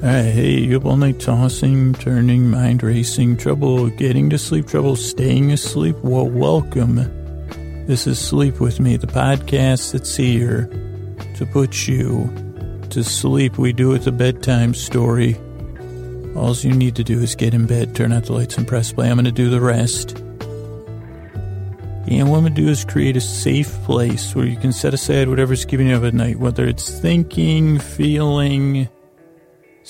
[0.00, 5.52] hey, you have all night tossing, turning, mind racing, trouble getting to sleep, trouble staying
[5.52, 5.94] asleep?
[6.02, 6.96] Well, welcome.
[7.86, 10.70] This is Sleep With Me, the podcast that's here
[11.36, 12.32] to put you
[12.88, 13.58] to sleep.
[13.58, 15.36] We do it a bedtime story.
[16.34, 18.92] All you need to do is get in bed, turn out the lights, and press
[18.92, 19.10] play.
[19.10, 20.16] I'm going to do the rest.
[22.08, 24.94] And what I'm going to do is create a safe place where you can set
[24.94, 28.88] aside whatever's giving you up at night, whether it's thinking, feeling,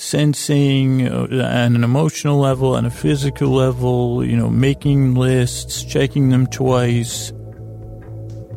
[0.01, 6.29] sensing uh, on an emotional level, on a physical level, you know, making lists, checking
[6.29, 7.31] them twice,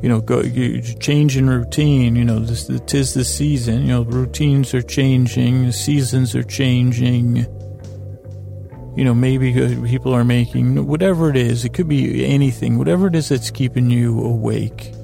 [0.02, 0.42] you know, go
[1.00, 2.16] changing routine.
[2.16, 3.82] You know, this tis the season.
[3.82, 7.46] You know, routines are changing, seasons are changing.
[8.96, 11.64] You know, maybe people are making whatever it is.
[11.64, 14.94] It could be anything, whatever it is that's keeping you awake.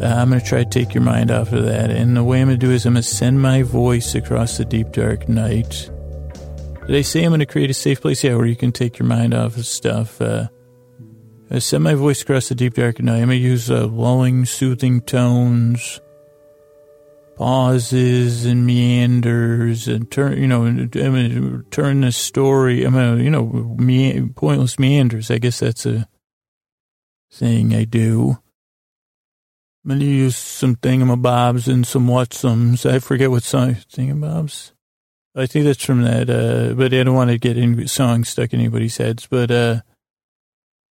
[0.00, 1.90] Uh, I'm going to try to take your mind off of that.
[1.90, 4.56] And the way I'm going to do is I'm going to send my voice across
[4.56, 5.90] the deep, dark night.
[6.86, 8.24] Did I say I'm going to create a safe place?
[8.24, 10.20] Yeah, where you can take your mind off of stuff.
[10.20, 10.48] Uh,
[11.50, 13.20] I send my voice across the deep, dark night.
[13.20, 16.00] I'm going to use uh, lulling, soothing tones,
[17.36, 22.84] pauses and meanders, and turn, you know, I'm going to turn the story.
[22.84, 25.30] I'm going to, you know, me- pointless meanders.
[25.30, 26.08] I guess that's a
[27.30, 28.38] thing I do.
[29.86, 32.88] Going to use some thingamabobs and some whatsums.
[32.88, 34.72] I forget what song, thingamabobs.
[35.34, 38.52] I think that's from that, uh, but I don't want to get any songs stuck
[38.52, 39.26] in anybody's heads.
[39.26, 39.80] But, uh,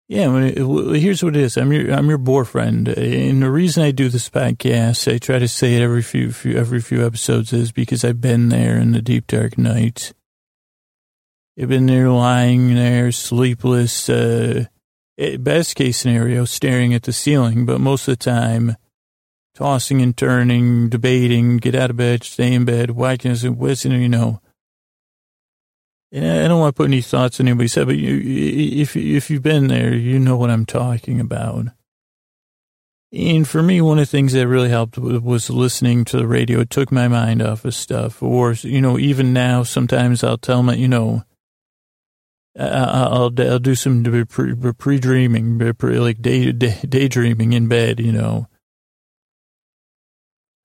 [0.08, 1.56] yeah, here's what it is.
[1.56, 2.88] I'm your, I'm your boyfriend.
[2.88, 6.58] And the reason I do this podcast, I try to say it every few, few,
[6.58, 10.14] every few episodes is because I've been there in the deep dark night.
[11.62, 14.66] I've been there lying there, sleepless, uh,
[15.20, 18.78] Eh, best case scenario, staring at the ceiling, but most of the time,
[19.53, 23.84] tossing and turning, debating, get out of bed, stay in bed, why can't I, what's,
[23.84, 24.39] you know.
[26.14, 28.16] And I don't want to put any thoughts in anybody's head, but you,
[28.81, 31.65] if, if you've been there, you know what I'm talking about.
[33.11, 36.61] And for me, one of the things that really helped was listening to the radio.
[36.61, 38.23] It took my mind off of stuff.
[38.23, 41.23] Or, you know, even now, sometimes I'll tell my, you know,
[42.58, 47.99] Uh, uh, uh, I'll, I'll do some pre dreaming, like day, day, daydreaming in bed,
[47.99, 48.48] you know.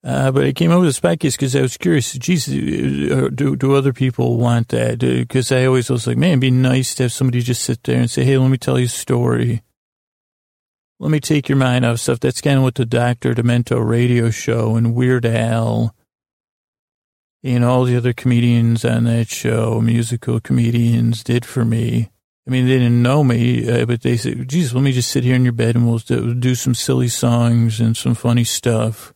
[0.05, 2.15] Uh, but I came up with podcast because I was curious.
[2.15, 4.99] Uh, do do other people want that?
[4.99, 8.01] Because I always was like, man, it'd be nice to have somebody just sit there
[8.01, 9.63] and say, hey, let me tell you a story.
[11.01, 12.21] Let me take your mind off stuff.
[12.21, 13.35] That's kind of what the Dr.
[13.35, 15.95] Demento radio show and Weird Al
[17.45, 22.11] and all the other comedians on that show, musical comedians, did for me.
[22.47, 25.25] I mean, they didn't know me, uh, but they said, "Jesus, let me just sit
[25.25, 29.13] here in your bed and we'll do, some silly songs and some funny stuff."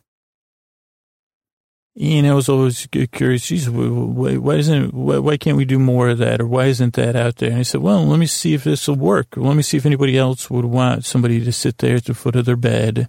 [2.00, 6.10] And I was always curious, Jesus, why, why isn't why, why, can't we do more
[6.10, 7.50] of that, or why isn't that out there?
[7.50, 9.36] And I said, well, let me see if this will work.
[9.36, 12.36] Let me see if anybody else would want somebody to sit there at the foot
[12.36, 13.08] of their bed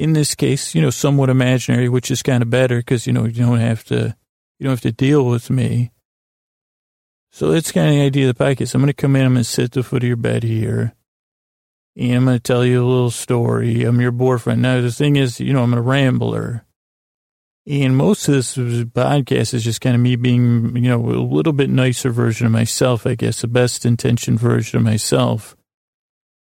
[0.00, 3.26] in this case, you know, somewhat imaginary, which is kind of better because, you know,
[3.26, 4.16] you don't have to,
[4.58, 5.90] you don't have to deal with me.
[7.32, 8.74] So that's kind of the idea of the podcast.
[8.74, 10.42] I'm going to come in, I'm going to sit at the foot of your bed
[10.42, 10.94] here,
[11.98, 13.84] and I'm going to tell you a little story.
[13.84, 14.62] I'm your boyfriend.
[14.62, 16.64] Now, the thing is, you know, I'm a rambler.
[17.66, 21.52] And most of this podcast is just kind of me being, you know, a little
[21.52, 25.54] bit nicer version of myself, I guess, the best intention version of myself.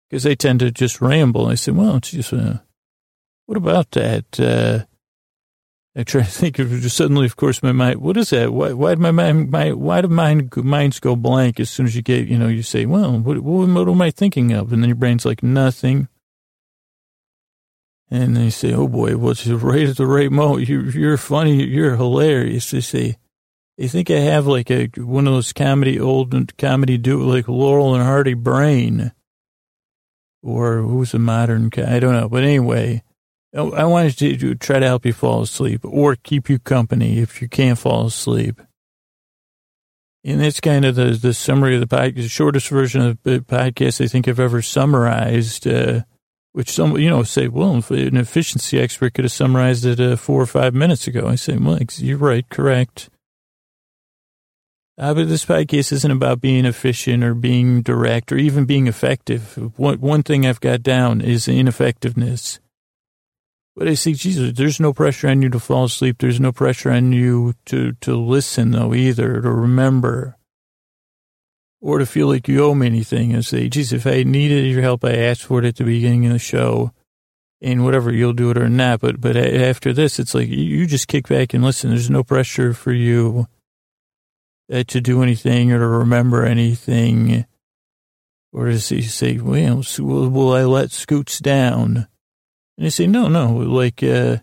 [0.09, 1.47] Because I tend to just ramble.
[1.47, 2.57] I say, well, it's just, uh,
[3.45, 4.39] what about that?
[4.39, 4.85] Uh,
[5.97, 8.51] I try to think of just suddenly, of course, my mind, what is that?
[8.51, 11.95] Why, why did my mind, my, why do mind, minds go blank as soon as
[11.95, 14.73] you get, you know, you say, well, what, what, what am I thinking of?
[14.73, 16.09] And then your brain's like, nothing.
[18.11, 20.67] And they say, oh boy, what's right at the right moment?
[20.67, 21.63] You, you're funny.
[21.63, 22.71] You're hilarious.
[22.71, 23.15] They say,
[23.77, 27.95] they think I have like a, one of those comedy, old comedy do like Laurel
[27.95, 29.13] and Hardy brain.
[30.43, 31.95] Or who's a modern, guy?
[31.95, 32.29] I don't know.
[32.29, 33.01] But anyway,
[33.55, 37.47] I wanted to try to help you fall asleep or keep you company if you
[37.47, 38.61] can't fall asleep.
[40.25, 43.39] And that's kind of the, the summary of the podcast, the shortest version of the
[43.39, 46.01] podcast I think I've ever summarized, uh,
[46.51, 50.41] which some, you know, say, well, an efficiency expert could have summarized it uh, four
[50.41, 51.27] or five minutes ago.
[51.27, 53.09] I say, well, you're right, correct.
[54.97, 59.57] Uh, but this podcast isn't about being efficient or being direct or even being effective.
[59.77, 62.59] One, one thing I've got down is ineffectiveness.
[63.75, 66.17] But I say, Jesus, there's no pressure on you to fall asleep.
[66.19, 70.37] There's no pressure on you to, to listen, though, either, to remember,
[71.81, 73.35] or to feel like you owe me anything.
[73.35, 76.25] I say, Jesus, if I needed your help, I asked for it at the beginning
[76.25, 76.93] of the show,
[77.61, 79.01] and whatever, you'll do it or not.
[79.01, 81.89] But, but after this, it's like you just kick back and listen.
[81.89, 83.47] There's no pressure for you
[84.71, 87.45] uh, to do anything or to remember anything?
[88.51, 92.07] Or does he say, well, will I let Scoots down?
[92.77, 94.37] And I say, no, no, like, uh,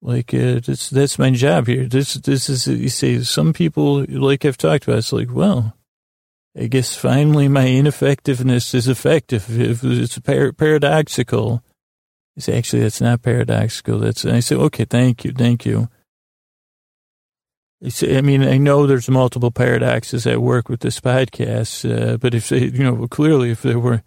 [0.00, 1.86] like, uh, that's, that's my job here.
[1.86, 5.76] This, this is, you say, some people, like I've talked about, it's like, well,
[6.56, 9.46] I guess finally my ineffectiveness is effective.
[9.48, 11.62] It's par- paradoxical.
[12.36, 13.98] You say, actually, that's not paradoxical.
[13.98, 15.88] That's, I say, okay, thank you, thank you.
[18.02, 22.52] I mean, I know there's multiple paradoxes at work with this podcast, uh, but if
[22.52, 24.04] you know, clearly if there were,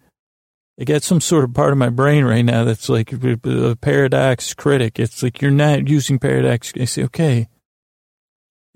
[0.78, 4.52] I got some sort of part of my brain right now that's like a paradox
[4.52, 4.98] critic.
[4.98, 6.72] It's like you're not using paradox.
[6.78, 7.48] I say, okay.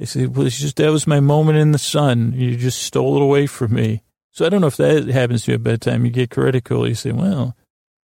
[0.00, 2.32] I say, well, it's just that was my moment in the sun.
[2.34, 4.02] You just stole it away from me.
[4.32, 6.06] So I don't know if that happens to you at bedtime.
[6.06, 6.88] You get critical.
[6.88, 7.54] You say, well,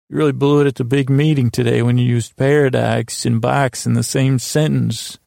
[0.10, 3.86] you really blew it at the big meeting today when you used paradox and box
[3.86, 5.20] in the same sentence.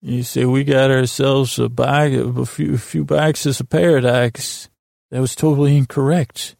[0.00, 4.68] You say, we got ourselves a, box, a, few, a few boxes of paradox.
[5.10, 6.54] That was totally incorrect.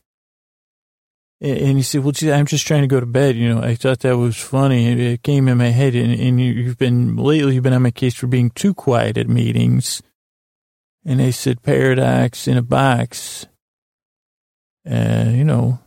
[1.45, 3.37] And, he said, well, gee, I'm just trying to go to bed.
[3.37, 5.13] You know, I thought that was funny.
[5.13, 5.95] It, came in my head.
[5.95, 9.19] And, and you, have been, lately, you've been on my case for being too quiet
[9.19, 10.03] at meetings.
[11.05, 13.47] And they said paradox in a box.
[14.91, 15.81] Uh, you know,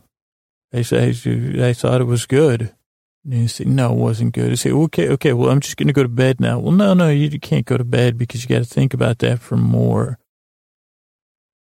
[0.72, 2.72] I, I, I thought it was good.
[3.24, 4.52] And you said, no, it wasn't good.
[4.52, 6.60] I said, okay, okay, well, I'm just going to go to bed now.
[6.60, 9.40] Well, no, no, you can't go to bed because you got to think about that
[9.40, 10.20] for more.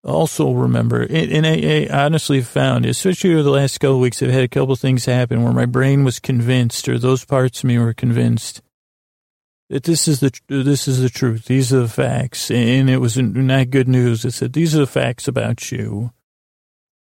[0.02, 4.30] Also remember, and I, I honestly found, especially over the last couple of weeks, I've
[4.30, 7.64] had a couple of things happen where my brain was convinced, or those parts of
[7.64, 8.62] me were convinced
[9.68, 11.44] that this is the this is the truth.
[11.44, 14.24] These are the facts, and it was not good news.
[14.24, 16.12] It said these are the facts about you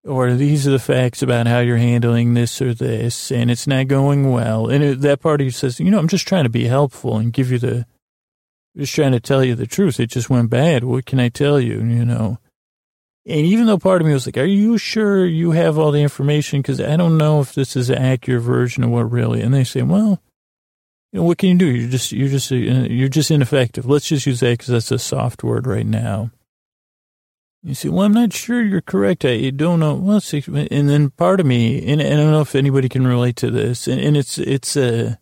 [0.04, 3.86] or these are the facts about how you're handling this or this, and it's not
[3.86, 4.68] going well.
[4.68, 7.52] And it, that party says, you know, I'm just trying to be helpful and give
[7.52, 7.86] you the,
[8.76, 10.00] just trying to tell you the truth.
[10.00, 10.82] It just went bad.
[10.84, 11.76] What can I tell you?
[11.76, 12.38] You know.
[13.24, 16.02] And even though part of me was like, are you sure you have all the
[16.02, 16.60] information?
[16.60, 19.40] Because I don't know if this is an accurate version of what really.
[19.42, 20.20] And they say, well,
[21.12, 21.66] you know, what can you do?
[21.66, 23.86] You're just, you're just, you're just ineffective.
[23.86, 26.30] Let's just use that because that's a soft word right now.
[27.62, 29.24] You say, well, I'm not sure you're correct.
[29.24, 29.94] I don't know.
[29.94, 33.06] Well, see, and then part of me, and, and, I don't know if anybody can
[33.06, 35.14] relate to this, and, and it's, it's a, uh,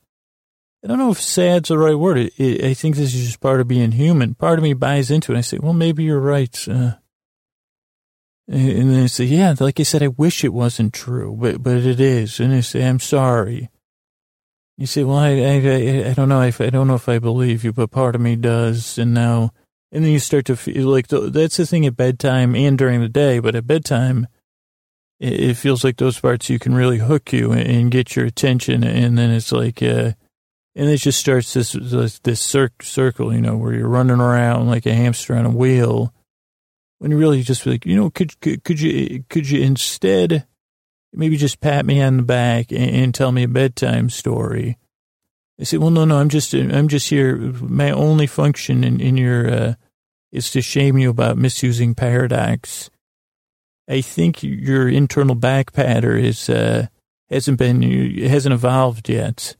[0.82, 2.16] I don't know if sad's the right word.
[2.16, 4.34] It, it, I think this is just part of being human.
[4.34, 5.38] Part of me buys into it.
[5.38, 6.56] I say, well, maybe you're right.
[6.66, 6.92] Uh,
[8.52, 12.00] and I say, yeah, like I said, I wish it wasn't true, but, but it
[12.00, 12.40] is.
[12.40, 13.70] And I say, I'm sorry.
[14.76, 17.62] You say, well, I, I, I don't know if, I don't know if I believe
[17.62, 18.98] you, but part of me does.
[18.98, 19.52] And now,
[19.92, 23.08] and then you start to feel like that's the thing at bedtime and during the
[23.08, 24.26] day, but at bedtime,
[25.20, 28.82] it, feels like those parts you can really hook you and, get your attention.
[28.82, 30.12] And then it's like, uh,
[30.74, 34.86] and it just starts this, this, this circle, you know, where you're running around like
[34.86, 36.12] a hamster on a wheel.
[37.00, 40.46] When you really just like, you know, could, could, could you, could you instead
[41.14, 44.76] maybe just pat me on the back and, and tell me a bedtime story?
[45.58, 47.36] I said, well, no, no, I'm just, I'm just here.
[47.36, 49.74] My only function in, in your, uh,
[50.30, 52.90] is to shame you about misusing paradox.
[53.88, 56.88] I think your internal back patter is, uh,
[57.30, 57.80] hasn't been,
[58.28, 59.56] hasn't evolved yet.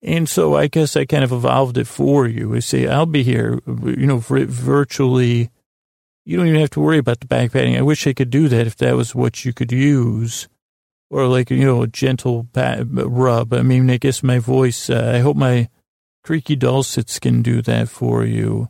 [0.00, 2.54] And so I guess I kind of evolved it for you.
[2.54, 5.50] I say, I'll be here, you know, for virtually.
[6.26, 7.76] You don't even have to worry about the back patting.
[7.76, 10.48] I wish I could do that if that was what you could use
[11.08, 13.52] or like, you know, a gentle pat, rub.
[13.52, 15.68] I mean, I guess my voice, uh, I hope my
[16.24, 18.68] creaky dulcets can do that for you.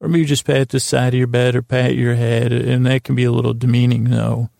[0.00, 3.04] Or maybe just pat the side of your bed or pat your head, and that
[3.04, 4.50] can be a little demeaning, though.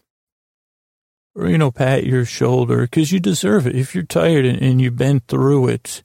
[1.37, 3.77] Or, you know, pat your shoulder, because you deserve it.
[3.77, 6.03] If you're tired and, and you've been through it,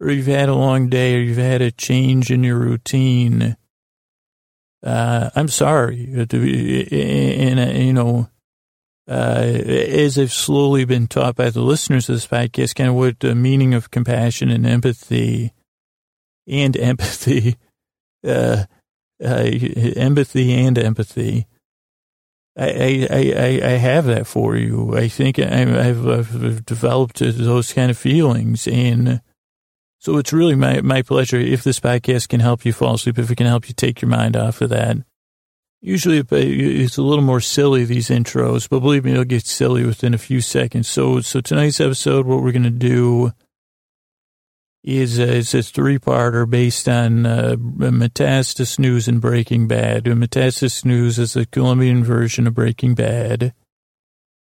[0.00, 3.56] or you've had a long day, or you've had a change in your routine,
[4.84, 6.04] uh, I'm sorry.
[6.12, 8.28] And, and, you know,
[9.08, 13.20] uh, as I've slowly been taught by the listeners of this podcast, kind of what
[13.20, 15.52] the meaning of compassion and empathy
[16.46, 17.56] and empathy,
[18.26, 18.64] uh,
[19.22, 19.50] uh,
[19.96, 21.46] empathy and empathy.
[22.56, 24.96] I, I, I, I have that for you.
[24.96, 28.68] I think I, have I've developed those kind of feelings.
[28.68, 29.20] And
[30.04, 33.30] so it's really my, my pleasure if this podcast can help you fall asleep, if
[33.30, 34.98] it can help you take your mind off of that
[35.86, 40.14] Usually it's a little more silly, these intros, but believe me, it'll get silly within
[40.14, 40.88] a few seconds.
[40.88, 43.32] So, so tonight's episode, what we're going to do
[44.82, 50.04] is it's a three-parter based on uh, Metastasis News and Breaking Bad.
[50.04, 53.52] Metastasis News is the Colombian version of Breaking Bad,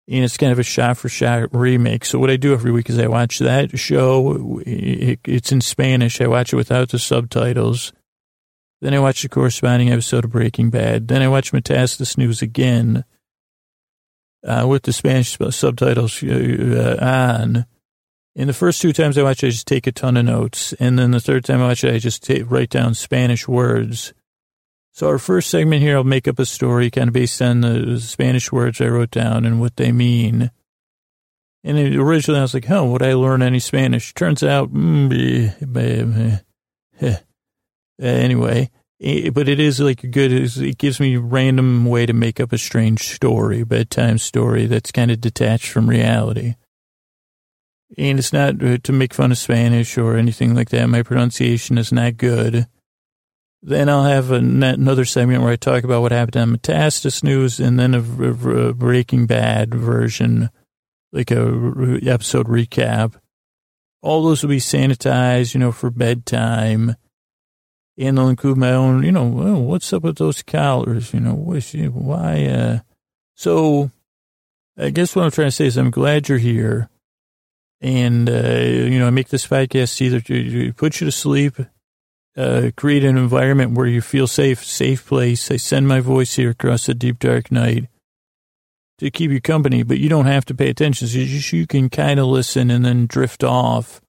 [0.08, 2.04] and it's kind of a shot-for-shot remake.
[2.04, 4.62] So what I do every week is I watch that show.
[4.64, 6.20] It's in Spanish.
[6.20, 7.92] I watch it without the subtitles
[8.80, 11.08] Then I watch the corresponding episode of Breaking Bad.
[11.08, 13.04] Then I watch Metastasis News again
[14.46, 17.66] uh, with the Spanish subtitles uh, on.
[18.36, 20.74] And the first two times I watch it, I just take a ton of notes.
[20.74, 24.12] And then the third time I watch it, I just write down Spanish words.
[24.96, 28.00] So our first segment here, I'll make up a story kind of based on the
[28.00, 30.50] Spanish words I wrote down and what they mean.
[31.62, 34.14] And originally I was like, oh, would I learn any Spanish?
[34.14, 35.52] Turns out, mm,
[38.00, 38.70] anyway,
[39.34, 42.54] but it is like a good, it gives me a random way to make up
[42.54, 46.54] a strange story, bedtime story that's kind of detached from reality.
[47.98, 50.86] And it's not uh, to make fun of Spanish or anything like that.
[50.86, 52.66] My pronunciation is not good.
[53.66, 57.76] Then I'll have another segment where I talk about what happened on Metastasis News and
[57.80, 60.50] then a, a, a Breaking Bad version,
[61.10, 63.14] like a episode recap.
[64.02, 66.94] All those will be sanitized, you know, for bedtime.
[67.98, 71.12] And I'll include my own, you know, well, what's up with those collars?
[71.12, 72.44] You know, why?
[72.44, 72.78] Uh,
[73.34, 73.90] so
[74.78, 76.88] I guess what I'm trying to say is I'm glad you're here.
[77.80, 81.56] And, uh, you know, I make this podcast either to put you to sleep,
[82.36, 85.50] uh, create an environment where you feel safe, safe place.
[85.50, 87.88] I send my voice here across the deep, dark night
[88.98, 91.08] to keep you company, but you don't have to pay attention.
[91.08, 94.00] So you, you can kind of listen and then drift off.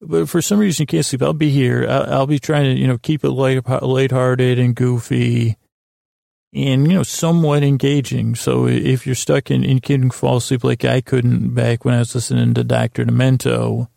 [0.00, 1.22] But for some reason you can't sleep.
[1.22, 1.86] I'll be here.
[1.88, 5.56] I'll, I'll be trying to, you know, keep it light, lighthearted and goofy
[6.54, 8.34] and, you know, somewhat engaging.
[8.34, 11.98] So if you're stuck in, and couldn't fall asleep like I couldn't back when I
[11.98, 13.04] was listening to Dr.
[13.04, 13.88] Demento,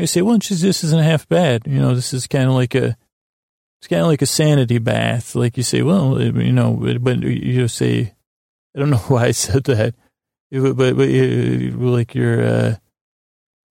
[0.00, 1.62] you say, well, geez, this isn't half bad.
[1.66, 2.96] You know, this is kind of like a,
[3.80, 5.34] it's kind of like a sanity bath.
[5.34, 8.14] Like you say, well, you know, but you say,
[8.74, 9.94] I don't know why I said that,
[10.50, 11.08] but, but, but
[11.78, 12.76] like you're, uh,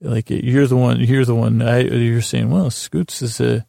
[0.01, 3.65] like you're the one, you're the one, I, you're saying, well, Scoots is a,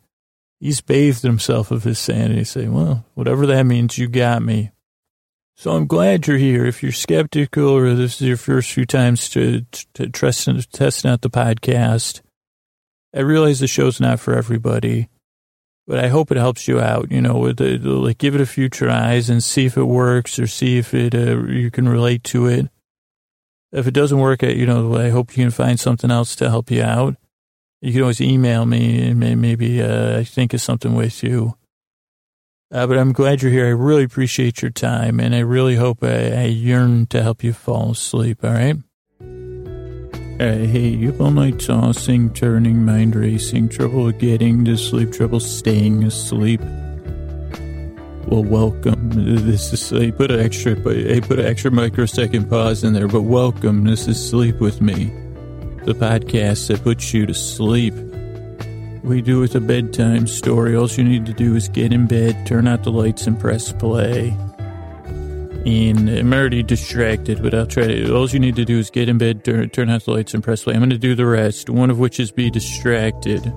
[0.61, 2.45] He's bathed himself of his sanity.
[2.45, 4.71] Say, well, whatever that means, you got me.
[5.55, 6.67] So I'm glad you're here.
[6.67, 9.63] If you're skeptical or this is your first few times to,
[9.95, 12.21] to test, testing out the podcast,
[13.17, 15.09] I realize the show's not for everybody,
[15.87, 17.11] but I hope it helps you out.
[17.11, 20.39] You know, with the, like give it a few tries and see if it works
[20.39, 22.69] or see if it uh, you can relate to it.
[23.73, 26.71] If it doesn't work, you know, I hope you can find something else to help
[26.71, 27.17] you out.
[27.81, 31.57] You can always email me and maybe uh, I think of something with you.
[32.73, 33.67] Uh, but I'm glad you're here.
[33.67, 37.53] I really appreciate your time, and I really hope I, I yearn to help you
[37.53, 38.45] fall asleep.
[38.45, 38.77] All right.
[40.39, 46.05] Uh, hey, you all night tossing, turning, mind racing, trouble getting to sleep, trouble staying
[46.05, 46.61] asleep.
[48.27, 49.13] Well, welcome.
[49.15, 53.23] This is I put an extra, I put an extra microsecond pause in there, but
[53.23, 53.85] welcome.
[53.85, 55.07] This is sleep with me
[55.87, 57.95] the podcast that puts you to sleep.
[59.05, 60.77] We do it with a bedtime story.
[60.77, 63.73] All you need to do is get in bed, turn out the lights, and press
[63.73, 64.37] play.
[65.67, 68.15] And I'm already distracted, but I'll try to.
[68.15, 70.43] All you need to do is get in bed, turn, turn out the lights, and
[70.43, 70.75] press play.
[70.75, 73.53] I'm going to do the rest, one of which is be distracted.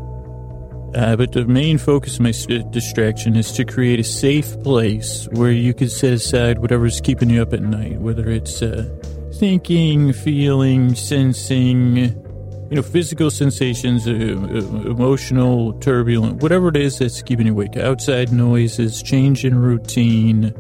[0.96, 2.34] Uh, but the main focus of my
[2.72, 7.44] distraction is to create a safe place where you can set aside whatever's keeping you
[7.44, 8.90] up at night, whether it's uh,
[9.36, 17.22] thinking, feeling, sensing, you know, physical sensations, uh, uh, emotional, turbulent, whatever it is that's
[17.22, 17.78] keeping you awake.
[17.78, 20.56] Outside noises, change in routine.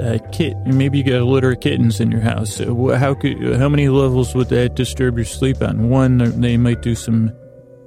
[0.00, 2.60] Uh, kit, maybe you got a litter of kittens in your house.
[2.60, 5.88] Uh, how could, how many levels would that disturb your sleep on?
[5.88, 7.32] One, they might do some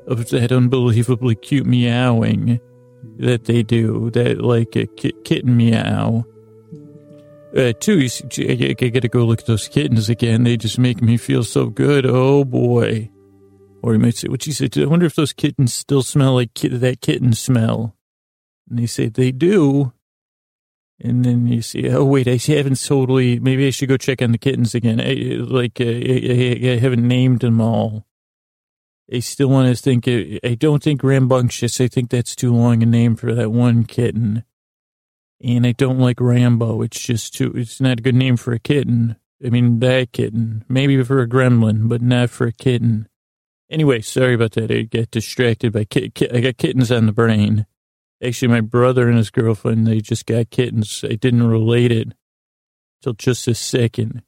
[0.08, 2.60] of that unbelievably cute meowing
[3.20, 4.88] that they do, that like a
[5.24, 6.26] kitten meow.
[7.56, 10.44] Uh, two, you see, I, I gotta go look at those kittens again.
[10.44, 12.06] They just make me feel so good.
[12.08, 13.12] Oh boy.
[13.82, 16.54] Or you might say, what you said, I wonder if those kittens still smell like
[16.54, 17.96] ki- that kitten smell.
[18.70, 19.94] And they say, they do.
[21.02, 24.34] And then you see, oh wait, I haven't totally, maybe I should go check on
[24.34, 25.00] the kittens again.
[25.00, 28.06] I, like, I, I, I haven't named them all.
[29.12, 31.80] I still want to think, I don't think rambunctious.
[31.82, 34.44] I think that's too long a name for that one kitten
[35.42, 36.82] and I don't like Rambo.
[36.82, 39.16] It's just too, it's not a good name for a kitten.
[39.46, 40.66] I mean, that kitten.
[40.68, 43.08] Maybe for a gremlin, but not for a kitten.
[43.70, 44.72] Anyway, sorry about that.
[44.72, 47.66] I get distracted by kit, kit, I got kittens on the brain.
[48.24, 51.04] Actually, my brother and his girlfriend, they just got kittens.
[51.04, 52.14] I didn't relate it
[53.02, 54.24] till just a second.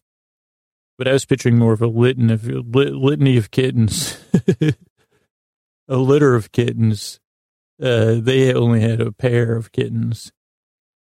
[0.97, 4.17] But I was picturing more of a litany of, lit, litany of kittens.
[5.87, 7.19] a litter of kittens.
[7.81, 10.31] Uh, they only had a pair of kittens.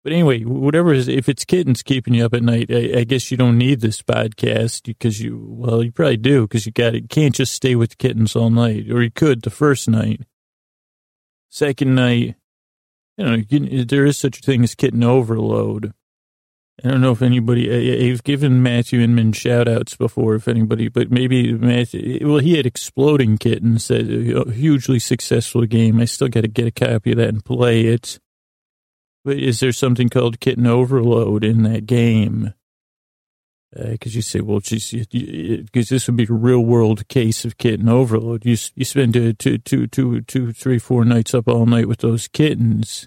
[0.03, 3.31] But anyway, whatever is, if it's kittens keeping you up at night, I, I guess
[3.31, 7.11] you don't need this podcast because you, well, you probably do because you got it.
[7.11, 10.23] Can't just stay with kittens all night, or you could the first night.
[11.51, 12.37] Second night,
[13.21, 15.93] you know, there is such a thing as kitten overload.
[16.83, 20.49] I don't know if anybody, eh, eh, I've given Matthew Inman shout outs before, if
[20.49, 26.01] anybody, but maybe Matthew, eh, well, he had Exploding Kittens, that hugely successful game.
[26.01, 28.19] I still got to get a copy of that and play it.
[29.25, 32.55] But is there something called Kitten Overload in that game?
[33.73, 37.89] Because uh, you say, well, because this would be a real world case of kitten
[37.89, 38.45] overload.
[38.45, 41.99] You you spend two, two, two, two, two, three, four nights up all night with
[42.01, 43.07] those kittens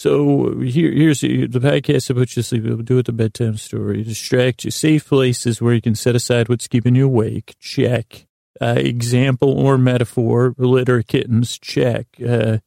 [0.00, 2.64] so here, here's the, podcast about you to sleep.
[2.64, 4.02] We'll do it the bedtime story.
[4.02, 4.70] Distract you.
[4.70, 7.54] Safe places where you can set aside what's keeping you awake.
[7.60, 8.26] Check.
[8.58, 10.54] Uh, example or metaphor.
[10.56, 11.58] Litter kittens.
[11.58, 12.06] Check.
[12.18, 12.60] Uh,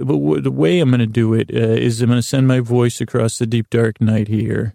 [0.00, 2.48] but w- the way I'm going to do it uh, is I'm going to send
[2.48, 4.74] my voice across the deep dark night here.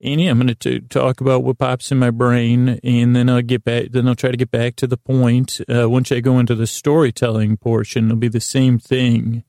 [0.00, 3.42] And yeah, I'm going to talk about what pops in my brain, and then I'll
[3.42, 3.86] get back.
[3.90, 5.60] Then I'll try to get back to the point.
[5.68, 9.42] Uh, once I go into the storytelling portion, it'll be the same thing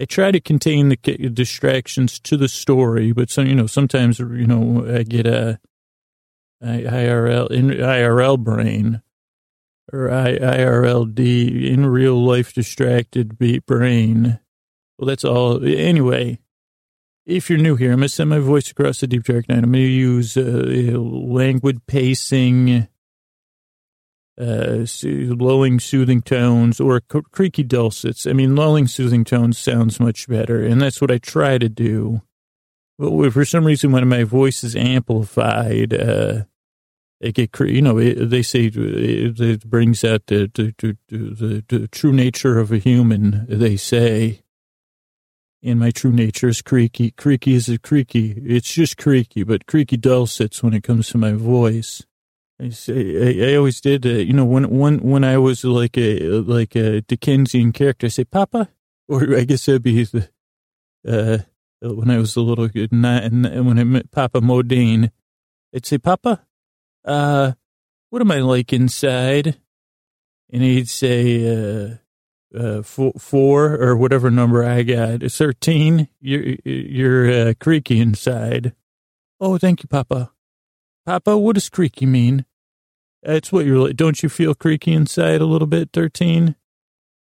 [0.00, 4.46] I try to contain the distractions to the story, but some, you know, sometimes, you
[4.46, 5.60] know, I get a,
[6.62, 9.02] IRL, in IRL brain
[9.92, 11.18] or IRLD,
[11.68, 14.38] in real life distracted brain.
[14.96, 15.64] Well, that's all.
[15.64, 16.38] Anyway,
[17.26, 19.58] if you're new here, I'm going to send my voice across the deep dark night.
[19.58, 22.88] I'm going to use uh, languid pacing,
[24.42, 28.26] uh, lulling, soothing tones, or creaky dulcets.
[28.26, 32.22] I mean, lulling, soothing tones sounds much better, and that's what I try to do.
[32.98, 36.44] But for some reason, when my voice is amplified, uh,
[37.20, 41.64] it get you know it, they say it, it, brings out the the, the the,
[41.68, 43.46] the true nature of a human.
[43.48, 44.42] They say.
[45.64, 47.12] And my true nature is creaky.
[47.12, 48.32] Creaky is a creaky.
[48.44, 52.02] It's just creaky, but creaky dulcets when it comes to my voice.
[52.60, 54.06] I say I, I always did.
[54.06, 58.10] Uh, you know, when when when I was like a like a Dickensian character, I
[58.10, 58.68] say Papa,
[59.08, 60.28] or I guess that'd be the
[61.06, 61.38] uh,
[61.80, 65.10] when I was a little kid, and when I met Papa Modine,
[65.74, 66.46] I'd say Papa,
[67.04, 67.52] uh,
[68.10, 69.56] what am I like inside?
[70.52, 71.94] And he'd say uh,
[72.56, 76.08] uh, four, four or whatever number I got, thirteen.
[76.20, 78.74] You're you're uh, creaky inside.
[79.40, 80.30] Oh, thank you, Papa.
[81.04, 82.44] Papa, what does creaky mean?
[83.22, 83.96] That's what you're like.
[83.96, 86.56] Don't you feel creaky inside a little bit, 13?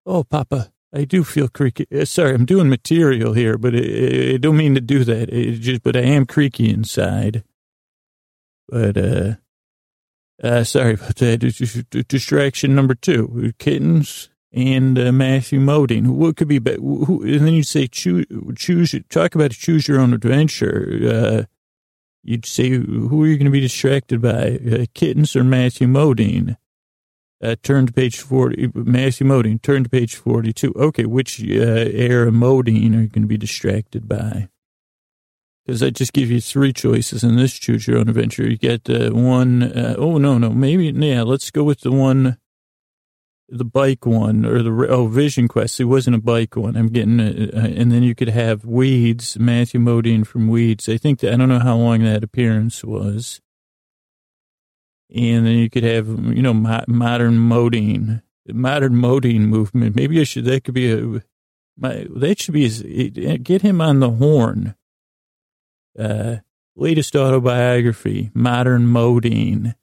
[0.06, 1.88] Oh, Papa, I do feel creaky.
[1.94, 5.30] Uh, sorry, I'm doing material here, but I, I don't mean to do that.
[5.30, 7.44] It just, but I am creaky inside.
[8.70, 9.34] But, uh,
[10.44, 12.06] uh, sorry about that.
[12.08, 16.08] Distraction number two, kittens and uh, Matthew Modine.
[16.08, 16.78] What could be, better?
[16.80, 21.48] and then you say choose, choose, talk about choose your own adventure.
[22.28, 26.58] You'd say, who are you going to be distracted by, uh, kittens or Matthew Modine?
[27.42, 30.74] Uh, turn to page 40, Matthew Modine, turn to page 42.
[30.76, 34.50] Okay, which uh, era Modine are you going to be distracted by?
[35.66, 38.44] Because I just give you three choices in this choose your own adventure.
[38.44, 42.38] You get uh, one, uh, oh, no, no, maybe, yeah, let's go with the one
[43.50, 45.80] the bike one or the oh Vision Quest.
[45.80, 46.76] It wasn't a bike one.
[46.76, 50.90] I'm getting, uh, and then you could have Weeds, Matthew Modine from Weeds.
[50.90, 53.42] I think that, I don't know how long that appearance was.
[55.14, 59.96] And then you could have you know modern Modine, modern Modine movement.
[59.96, 61.24] Maybe I should that could be a
[61.78, 64.76] my that should be get him on the horn.
[65.98, 66.38] Uh,
[66.76, 69.76] latest autobiography, modern Modine.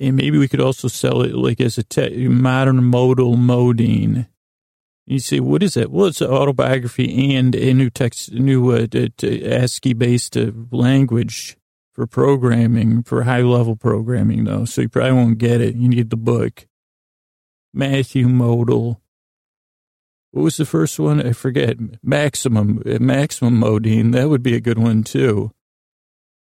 [0.00, 4.26] And maybe we could also sell it like as a te- modern modal modine.
[5.06, 5.90] You say, what is that?
[5.90, 8.86] Well, it's an autobiography and a new text, new uh,
[9.22, 11.58] ASCII based uh, language
[11.92, 14.64] for programming, for high level programming, though.
[14.64, 15.74] So you probably won't get it.
[15.74, 16.66] You need the book.
[17.74, 19.00] Matthew Modal.
[20.30, 21.20] What was the first one?
[21.20, 21.76] I forget.
[22.02, 24.12] Maximum, uh, maximum modine.
[24.12, 25.50] That would be a good one too.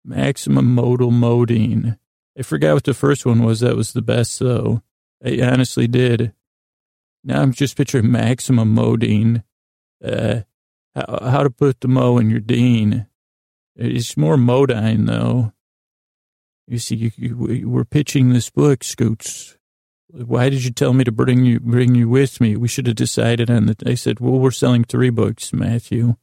[0.03, 1.97] Maximum modal modine.
[2.37, 3.61] I forgot what the first one was.
[3.61, 4.83] That was the best, though.
[5.25, 6.33] I honestly did.
[7.23, 9.43] Now I'm just picturing maximum modine.
[10.03, 10.41] Uh,
[10.95, 13.07] how, how to put the mo in your dean.
[13.75, 15.53] It's more modine, though.
[16.67, 19.57] You see, you, you, we're pitching this book, Scoots.
[20.09, 22.55] Why did you tell me to bring you bring you with me?
[22.55, 23.75] We should have decided on the.
[23.85, 26.15] I said, well, we're selling three books, Matthew.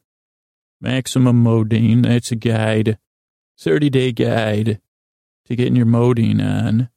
[0.81, 2.03] Maximum Modine.
[2.03, 2.99] That's a guide,
[3.59, 4.81] thirty day guide
[5.47, 6.89] to getting your modine on.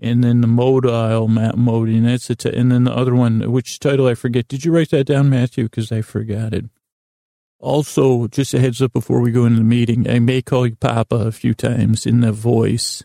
[0.00, 2.44] And then the modile modine, that's it.
[2.44, 4.48] And then the other one, which title I forget.
[4.48, 5.64] Did you write that down, Matthew?
[5.64, 6.66] Because I forgot it.
[7.60, 10.76] Also, just a heads up before we go into the meeting, I may call you
[10.76, 13.02] Papa a few times in the voice.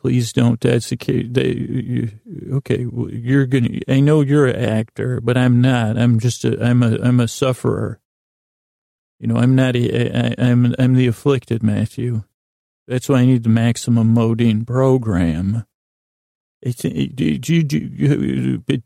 [0.00, 0.60] Please don't.
[0.60, 0.96] That's the.
[0.96, 2.10] They, you,
[2.52, 3.80] okay, you're gonna.
[3.88, 5.98] I know you're an actor, but I'm not.
[5.98, 6.62] I'm just a.
[6.62, 6.98] I'm a.
[7.02, 8.00] I'm a sufferer.
[9.18, 9.74] You know, I'm not.
[9.74, 10.74] A, I, I'm.
[10.78, 12.22] I'm the afflicted, Matthew.
[12.88, 15.66] That's why I need the maximum modine program.
[16.62, 16.82] It's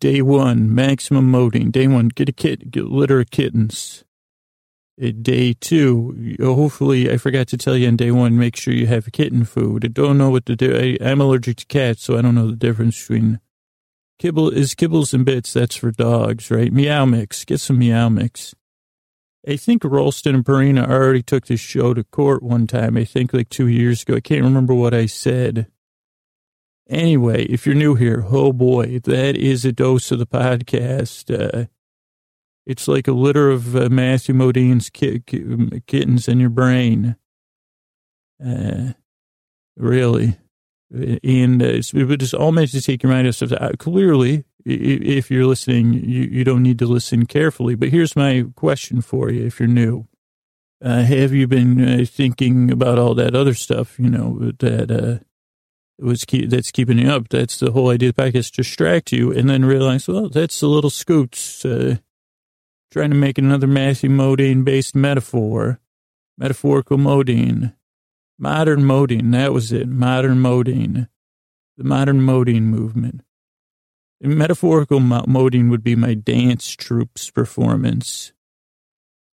[0.01, 1.71] day one maximum modine.
[1.71, 4.05] Day one, get a kit, get litter of kittens.
[5.01, 8.89] Uh, day two, hopefully, I forgot to tell you on day one, make sure you
[8.89, 9.85] have kitten food.
[9.85, 10.77] I don't know what to do.
[10.77, 13.41] I, I'm allergic to cats, so I don't know the difference between
[14.19, 15.53] kibble is kibbles and bits.
[15.53, 16.73] That's for dogs, right?
[16.73, 17.45] Meow mix.
[17.45, 18.55] Get some meow mix.
[19.49, 22.97] I think Ralston and Purina already took this show to court one time.
[22.97, 24.15] I think like two years ago.
[24.15, 25.67] I can't remember what I said.
[26.89, 31.31] Anyway, if you're new here, oh boy, that is a dose of the podcast.
[31.33, 31.67] Uh,
[32.67, 37.17] it's like a litter of uh, Matthew Modine's ki- ki- kittens in your brain.
[38.45, 38.93] Uh,
[39.77, 40.39] really.
[40.93, 43.53] And uh, it's, it's all meant to take your mind off stuff.
[43.53, 47.75] Uh, clearly, if you're listening, you, you don't need to listen carefully.
[47.75, 50.07] But here's my question for you if you're new.
[50.83, 55.25] Uh, have you been uh, thinking about all that other stuff, you know, that uh,
[56.05, 57.29] was keep, that's keeping you up?
[57.29, 60.67] That's the whole idea of the podcast, distract you and then realize, well, that's the
[60.67, 61.99] little scoots uh,
[62.91, 65.79] trying to make another Matthew Modine based metaphor,
[66.37, 67.75] metaphorical Modine,
[68.37, 69.31] modern Modine.
[69.31, 71.09] That was it, modern Modine,
[71.77, 73.23] the modern Modine movement.
[74.29, 78.33] Metaphorical Modine would be my dance troops performance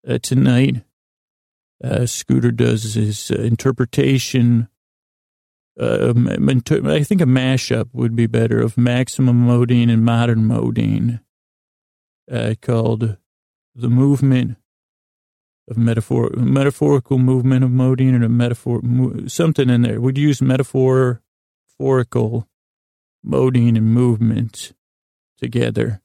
[0.07, 0.83] uh, tonight.
[1.83, 4.69] Uh, Scooter does his uh, interpretation.
[5.79, 11.19] Uh, I think a mashup would be better of maximum Modine and modern Modine,
[12.31, 13.17] uh, called
[13.75, 14.57] the movement
[15.69, 18.81] of metaphor, metaphorical movement of Modine and a metaphor,
[19.27, 20.01] something in there.
[20.01, 21.19] We'd use metaphorical
[23.23, 24.73] Modine and movement
[25.37, 26.01] together.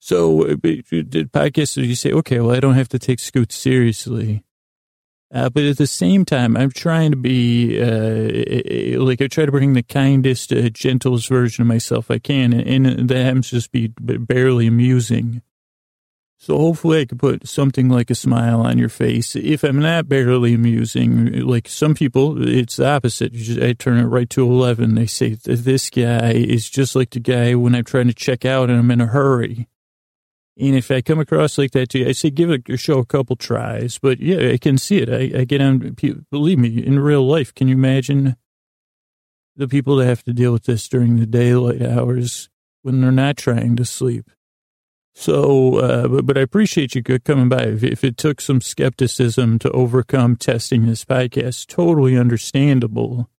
[0.00, 4.44] So uh, the podcast, you say, okay, well, I don't have to take Scoot seriously.
[5.32, 9.50] Uh, but at the same time, I'm trying to be, uh, like, I try to
[9.50, 12.52] bring the kindest, uh, gentlest version of myself I can.
[12.52, 15.42] And, and that happens to just be barely amusing.
[16.44, 19.34] So hopefully I can put something like a smile on your face.
[19.34, 23.32] If I'm not barely amusing, like some people, it's the opposite.
[23.32, 24.94] Just, I turn it right to 11.
[24.94, 28.68] They say, this guy is just like the guy when I'm trying to check out
[28.68, 29.68] and I'm in a hurry.
[30.58, 33.06] And if I come across like that to you, I say give a show a
[33.06, 33.98] couple tries.
[33.98, 35.08] But yeah, I can see it.
[35.08, 35.96] I, I get on,
[36.30, 38.36] believe me, in real life, can you imagine
[39.56, 42.50] the people that have to deal with this during the daylight hours
[42.82, 44.30] when they're not trying to sleep?
[45.14, 47.62] So, uh, but, but I appreciate you coming by.
[47.62, 53.30] If, if, it took some skepticism to overcome testing this podcast, totally understandable.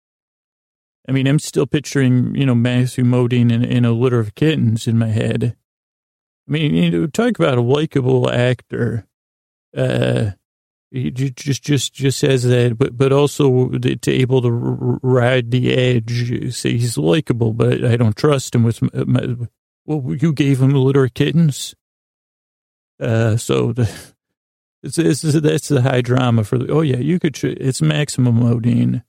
[1.08, 4.87] I mean, I'm still picturing, you know, Matthew Modine in, in a litter of kittens
[4.87, 5.56] in my head.
[6.48, 9.06] I mean, you know, talk about a likable actor.
[9.76, 10.30] Uh,
[10.92, 14.50] he just, just, just says that, but, but also to able to
[15.02, 16.54] ride the edge.
[16.54, 19.48] Say he's likable, but I don't trust him with my,
[19.87, 21.75] well, you gave him litter kittens.
[23.01, 23.90] Uh, so the,
[24.83, 29.03] it's, it's, that's the high drama for the, oh yeah, you could, it's maximum Modine.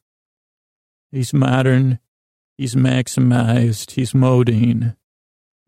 [1.11, 1.99] He's modern.
[2.57, 3.91] He's maximized.
[3.91, 4.95] He's Modine.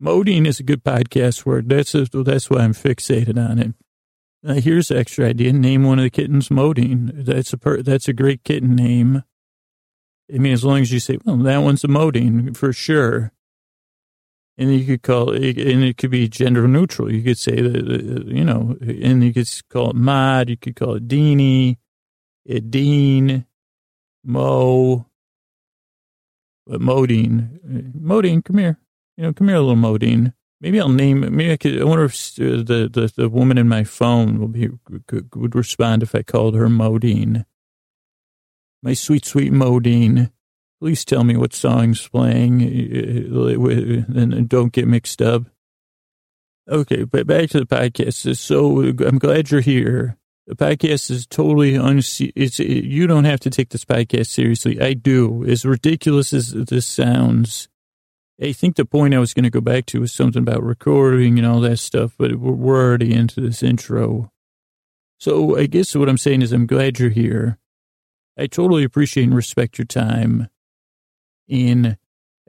[0.02, 1.68] Modine is a good podcast word.
[1.68, 3.74] That's, a, that's why I'm fixated on it.
[4.46, 5.52] Uh, here's the extra idea.
[5.52, 7.10] Name one of the kittens Modine.
[7.24, 9.24] That's a per, that's a great kitten name.
[10.32, 13.32] I mean, as long as you say, well, that one's a Modine for sure
[14.58, 17.12] and you could call it, and it could be gender neutral.
[17.12, 20.74] You could say that, uh, you know, and you could call it Mod, you could
[20.74, 21.76] call it Deanie,
[22.68, 23.46] Dean,
[24.24, 25.06] Mo,
[26.66, 28.78] but Modine, uh, Modine, come here,
[29.16, 30.34] you know, come here, little Modine.
[30.60, 31.20] Maybe I'll name.
[31.20, 31.80] Maybe I could.
[31.80, 34.68] I wonder if uh, the the, the woman in my phone will be
[35.34, 37.44] would respond if I called her Modine.
[38.82, 40.32] My sweet, sweet Modine.
[40.80, 45.44] Please tell me what song's playing uh, uh, uh, and don't get mixed up.
[46.68, 48.36] Okay, but back to the podcast.
[48.36, 50.18] So I'm glad you're here.
[50.46, 51.98] The podcast is totally un.
[51.98, 54.80] It's it, you don't have to take this podcast seriously.
[54.80, 55.44] I do.
[55.44, 57.68] As ridiculous as this sounds,
[58.40, 61.38] I think the point I was going to go back to was something about recording
[61.38, 62.14] and all that stuff.
[62.16, 64.30] But we're already into this intro.
[65.18, 67.58] So I guess what I'm saying is I'm glad you're here.
[68.38, 70.48] I totally appreciate and respect your time
[71.48, 71.96] in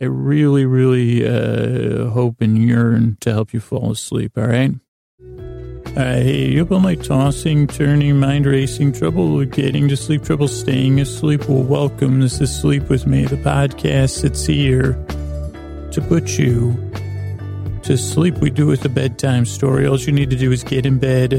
[0.02, 4.38] I really, really uh, hope and yearn to help you fall asleep.
[4.38, 4.74] All right.
[5.20, 10.48] Uh, hey, you up all night tossing, turning, mind racing, trouble getting to sleep, trouble
[10.48, 11.50] staying asleep.
[11.50, 12.22] Well, welcome.
[12.22, 14.94] This is Sleep With Me, the podcast that's here
[15.92, 16.78] to put you
[17.84, 18.38] to sleep.
[18.38, 19.86] We do it with a bedtime story.
[19.86, 21.32] All you need to do is get in bed,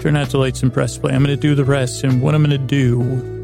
[0.00, 1.12] turn out the lights, and press play.
[1.12, 2.04] I'm going to do the rest.
[2.04, 3.35] And what I'm going to do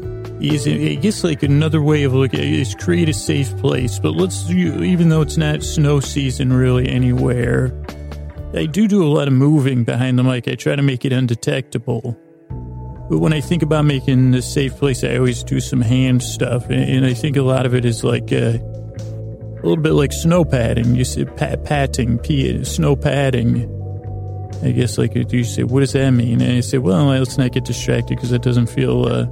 [0.43, 3.97] is, I guess, like another way of looking is create a safe place.
[3.97, 7.73] But let's, even though it's not snow season really anywhere,
[8.53, 10.47] I do do a lot of moving behind the mic.
[10.47, 12.17] I try to make it undetectable.
[13.09, 16.69] But when I think about making a safe place, I always do some hand stuff.
[16.69, 20.43] And I think a lot of it is like uh, a little bit like snow
[20.43, 20.95] padding.
[20.95, 23.69] You say pat, patting, p, snow padding.
[24.61, 26.41] I guess like you say, what does that mean?
[26.41, 29.05] And I say, well, let's not get distracted because it doesn't feel.
[29.05, 29.25] Uh,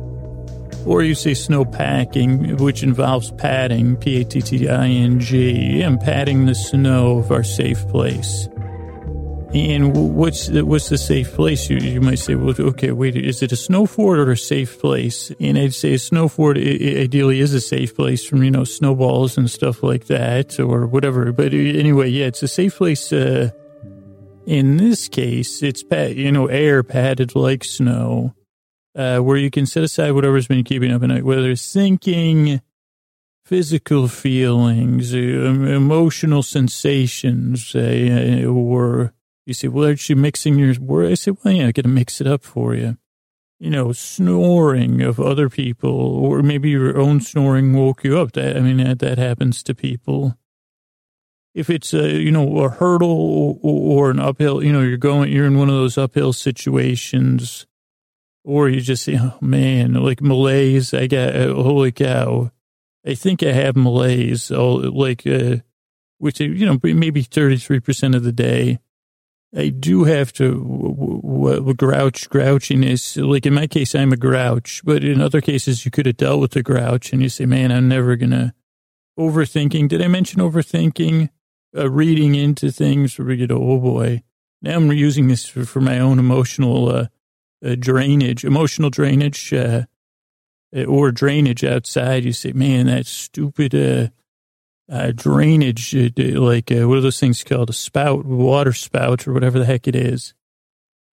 [0.85, 5.81] or you say snow packing, which involves padding, P A T T I N G,
[5.81, 8.47] and patting the snow of our safe place.
[9.53, 11.69] And what's the, what's the safe place?
[11.69, 14.79] You, you might say, well, okay, wait, is it a snow fort or a safe
[14.79, 15.29] place?
[15.41, 19.37] And I'd say a snow fort ideally is a safe place from, you know, snowballs
[19.37, 21.33] and stuff like that or whatever.
[21.33, 23.11] But anyway, yeah, it's a safe place.
[23.11, 23.49] Uh,
[24.45, 28.33] in this case, it's, pad, you know, air padded like snow,
[28.95, 32.61] uh, where you can set aside whatever's been keeping up at night, whether it's thinking,
[33.45, 39.13] physical feelings, uh, emotional sensations, uh, or
[39.45, 41.05] you say, well, are you mixing your?
[41.05, 42.97] I say, well, yeah, I got to mix it up for you.
[43.59, 48.31] You know, snoring of other people, or maybe your own snoring woke you up.
[48.31, 50.37] That, I mean, that, that happens to people.
[51.53, 55.31] If it's a, you know, a hurdle or, or an uphill, you know, you're going,
[55.31, 57.67] you're in one of those uphill situations,
[58.43, 60.93] or you just say, oh man, like malaise.
[60.93, 62.51] I got, uh, holy cow.
[63.05, 65.57] I think I have malaise, oh, like, uh,
[66.17, 68.79] which, you know, maybe 33% of the day
[69.55, 73.17] I do have to w- w- grouch grouchiness.
[73.21, 76.39] Like in my case, I'm a grouch, but in other cases, you could have dealt
[76.39, 78.53] with the grouch and you say, man, I'm never to
[79.19, 79.89] overthinking.
[79.89, 81.29] Did I mention overthinking?
[81.75, 84.23] Uh, reading into things where we get, oh boy.
[84.61, 87.07] Now I'm using this for, for my own emotional uh,
[87.65, 89.83] uh, drainage, emotional drainage, uh,
[90.87, 92.25] or drainage outside.
[92.25, 94.07] You say, man, that stupid, uh,
[94.91, 97.69] uh, drainage, uh, like uh, what are those things called?
[97.69, 100.33] A spout, water spout, or whatever the heck it is.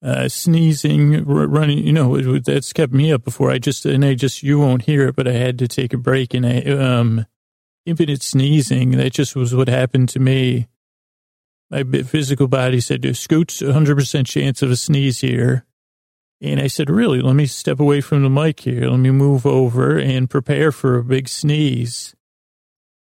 [0.03, 3.51] Uh, sneezing, running, you know, that's kept me up before.
[3.51, 5.97] I just, and I just, you won't hear it, but I had to take a
[5.97, 7.25] break and I, um,
[7.85, 8.91] infinite sneezing.
[8.91, 10.67] That just was what happened to me.
[11.71, 15.65] My physical body said, Scoots, 100% chance of a sneeze here.
[16.39, 18.89] And I said, really, let me step away from the mic here.
[18.89, 22.15] Let me move over and prepare for a big sneeze.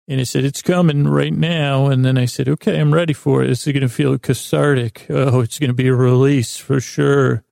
[0.08, 1.88] And he said, it's coming right now.
[1.88, 3.50] And then I said, okay, I'm ready for it.
[3.50, 5.08] It's going to feel cathartic.
[5.10, 7.43] Oh, it's going to be a release for sure.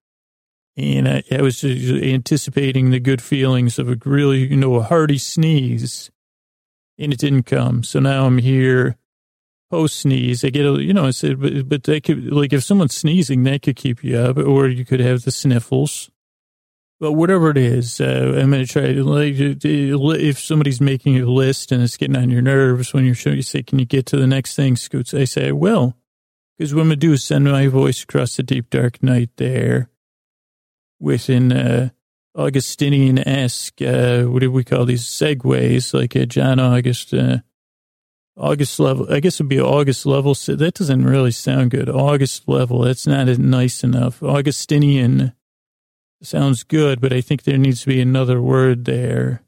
[0.77, 5.17] And I, I was anticipating the good feelings of a really, you know, a hearty
[5.17, 6.11] sneeze.
[6.97, 7.83] And it didn't come.
[7.83, 8.97] So now I'm here
[9.73, 10.43] post sneeze.
[10.45, 13.41] I get a, you know, I said, but, but that could, like, if someone's sneezing,
[13.43, 16.11] that could keep you up, or you could have the sniffles.
[16.99, 21.25] But whatever it is, uh, I'm going to try to, like, if somebody's making a
[21.25, 24.05] list and it's getting on your nerves when you're showing, you say, can you get
[24.07, 25.11] to the next thing, Scoots?
[25.11, 25.97] I say, I will.
[26.55, 29.31] Because what I'm going to do is send my voice across the deep, dark night
[29.37, 29.89] there
[30.99, 31.89] within uh,
[32.37, 37.37] Augustinian-esque, uh, what do we call these, segues, like a John August, uh,
[38.35, 39.11] August level.
[39.13, 40.33] I guess it'd be August level.
[40.33, 41.89] That doesn't really sound good.
[41.89, 42.81] August level.
[42.81, 44.23] That's not nice enough.
[44.23, 45.33] Augustinian
[46.21, 49.43] sounds good, but I think there needs to be another word there.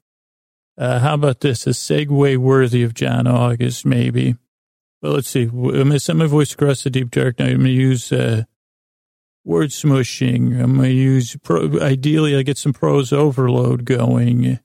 [0.78, 1.66] Uh, how about this?
[1.66, 4.36] A segue worthy of John August, maybe.
[5.02, 5.44] Well, let's see.
[5.44, 7.52] I'm going to send my voice across the deep dark night.
[7.52, 8.44] I'm going to use uh,
[9.46, 10.62] word smushing.
[10.62, 14.60] I'm going to use, pro, ideally, I get some prose overload going.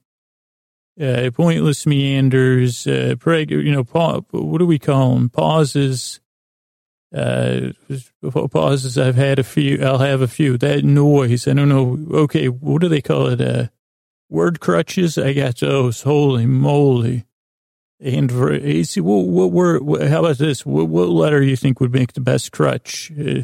[1.01, 5.31] Uh, pointless meanders, uh, preg, you know, pa, what do we call them?
[5.31, 6.21] Pauses,
[7.15, 7.73] uh,
[8.51, 8.99] pauses.
[8.99, 9.83] I've had a few.
[9.83, 10.59] I'll have a few.
[10.59, 11.49] That noise.
[11.49, 11.99] I don't know.
[12.19, 12.49] Okay.
[12.49, 13.41] What do they call it?
[13.41, 13.69] Uh,
[14.29, 15.19] word crutches.
[15.19, 16.03] I got those.
[16.03, 17.25] Holy moly.
[17.99, 18.31] And
[18.87, 20.65] see, what, what word, what, how about this?
[20.65, 23.13] What, what letter you think would make the best crutch?
[23.13, 23.43] Uh,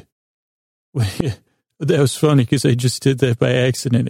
[1.79, 4.09] that was funny because I just did that by accident.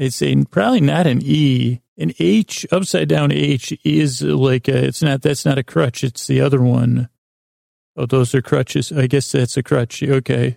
[0.00, 1.82] It's a, probably not an E.
[1.98, 6.02] An H, upside down H is like, a, it's not, that's not a crutch.
[6.02, 7.10] It's the other one.
[7.96, 8.90] Oh, those are crutches.
[8.90, 10.02] I guess that's a crutch.
[10.02, 10.56] Okay.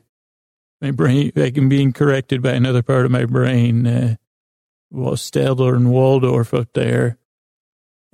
[0.79, 3.86] My brain, I can being corrected by another part of my brain.
[3.86, 4.15] Uh,
[4.89, 7.17] well, Statler and Waldorf up there.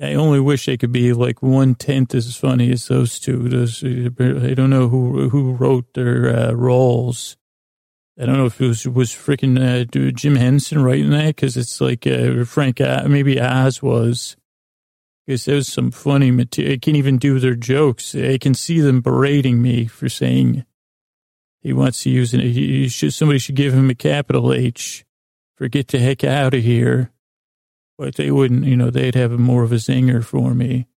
[0.02, 3.50] I only wish they could be like one tenth as funny as those two.
[3.50, 7.38] Those, I don't know who who wrote their uh, roles.
[8.20, 11.80] I don't know if it was was freaking uh, Jim Henson writing that because it's
[11.80, 14.36] like uh, Frank, uh, maybe Oz was.
[15.26, 16.74] Because there was some funny material.
[16.74, 18.16] I can't even do their jokes.
[18.16, 20.66] I can see them berating me for saying
[21.62, 22.42] he wants to use it.
[22.42, 25.06] He should, somebody should give him a capital H
[25.56, 27.12] for get the heck out of here.
[27.98, 30.88] But they wouldn't, you know, they'd have more of a zinger for me.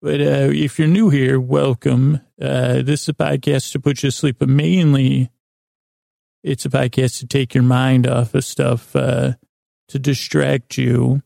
[0.00, 2.20] But uh, if you're new here, welcome.
[2.40, 5.30] Uh, this is a podcast to put you to sleep, but mainly
[6.46, 9.32] it's a podcast to take your mind off of stuff, uh,
[9.88, 11.22] to distract you.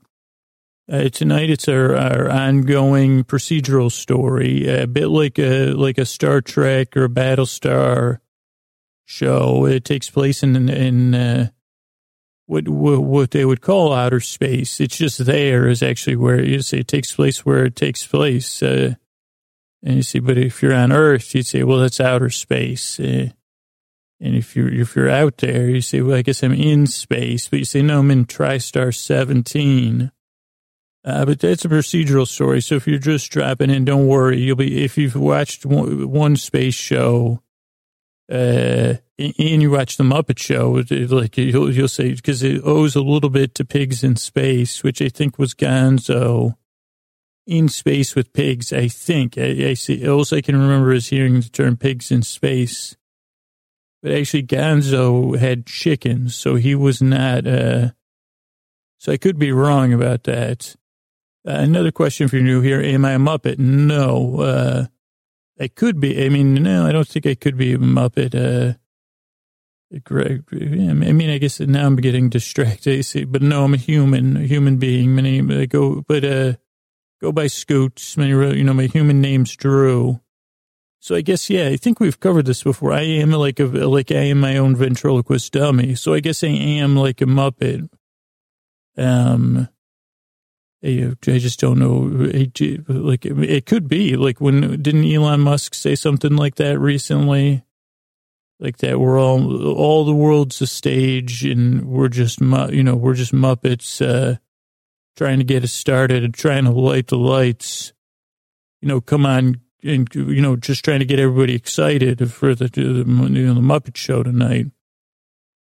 [0.90, 6.40] Uh, tonight, it's our, our ongoing procedural story, a bit like a like a Star
[6.40, 8.18] Trek or a Battlestar
[9.04, 9.66] show.
[9.66, 11.50] It takes place in in uh,
[12.46, 14.80] what, what they would call outer space.
[14.80, 18.62] It's just there is actually where you say it takes place where it takes place.
[18.62, 18.94] Uh,
[19.82, 22.98] and you say, but if you're on Earth, you'd say, well, that's outer space.
[22.98, 23.28] Uh,
[24.20, 27.48] and if you're if you're out there, you say, "Well, I guess I'm in space,"
[27.48, 30.12] but you say, "No, I'm in TriStar 17."
[31.02, 32.60] Uh, but that's a procedural story.
[32.60, 34.40] So if you're just dropping in, don't worry.
[34.40, 37.42] You'll be if you've watched one, one space show,
[38.30, 43.02] uh, and you watch the Muppet Show, like you'll you'll say because it owes a
[43.02, 46.56] little bit to Pigs in Space, which I think was Gonzo
[47.46, 48.72] in space with pigs.
[48.72, 50.06] I think I, I see.
[50.06, 52.96] All I can remember is hearing the term "pigs in space."
[54.02, 57.46] But actually, Gonzo had chickens, so he was not.
[57.46, 57.90] Uh,
[58.98, 60.74] so I could be wrong about that.
[61.46, 63.58] Uh, another question for you new here: Am I a Muppet?
[63.58, 64.86] No, uh,
[65.58, 66.24] I could be.
[66.24, 68.34] I mean, no, I don't think I could be a Muppet.
[68.34, 68.74] Uh,
[69.92, 73.04] I mean, I guess now I'm getting distracted.
[73.04, 75.16] See, but no, I'm a human, a human being.
[75.16, 76.52] My name, I go, but uh,
[77.20, 78.16] go by Scoots.
[78.16, 80.20] My, you know, my human name's Drew.
[81.02, 82.92] So I guess, yeah, I think we've covered this before.
[82.92, 85.94] I am like a, like I am my own ventriloquist dummy.
[85.94, 87.88] So I guess I am like a Muppet.
[88.98, 89.68] Um,
[90.84, 92.10] I, I just don't know.
[92.88, 97.64] Like it could be like when didn't Elon Musk say something like that recently?
[98.58, 103.14] Like that we're all all the world's a stage and we're just you know we're
[103.14, 104.36] just Muppets uh,
[105.16, 107.94] trying to get us started and trying to light the lights.
[108.82, 112.68] You know, come on, and you know, just trying to get everybody excited for the
[112.68, 114.66] the, you know, the Muppet Show tonight.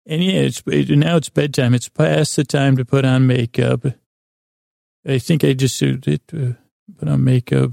[0.07, 1.75] And yeah, it's it, now it's bedtime.
[1.75, 3.85] It's past the time to put on makeup.
[5.07, 6.53] I think I just did uh,
[6.99, 7.73] put on makeup.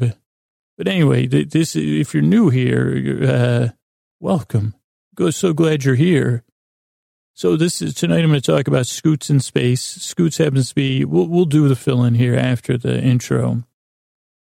[0.78, 3.70] But anyway, this if you're new here, uh,
[4.20, 4.76] welcome.
[5.16, 6.44] Go, so glad you're here.
[7.34, 8.24] So this is tonight.
[8.24, 9.82] I'm going to talk about Scoots in space.
[9.82, 11.06] Scoots happens to be.
[11.06, 13.64] We'll we'll do the fill in here after the intro.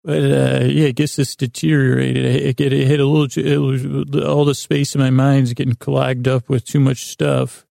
[0.09, 2.25] But uh, yeah, I guess this deteriorated.
[2.25, 5.53] It, it, it hit a little, it was, all the space in my mind is
[5.53, 7.67] getting clogged up with too much stuff.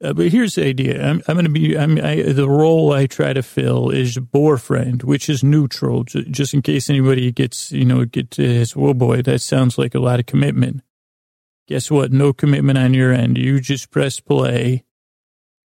[0.00, 1.04] Uh, but here's the idea.
[1.04, 5.02] I'm, I'm going to be, I'm, I, the role I try to fill is boyfriend,
[5.02, 9.40] which is neutral, just in case anybody gets, you know, get his, well, boy, that
[9.40, 10.80] sounds like a lot of commitment.
[11.66, 12.12] Guess what?
[12.12, 13.36] No commitment on your end.
[13.36, 14.84] You just press play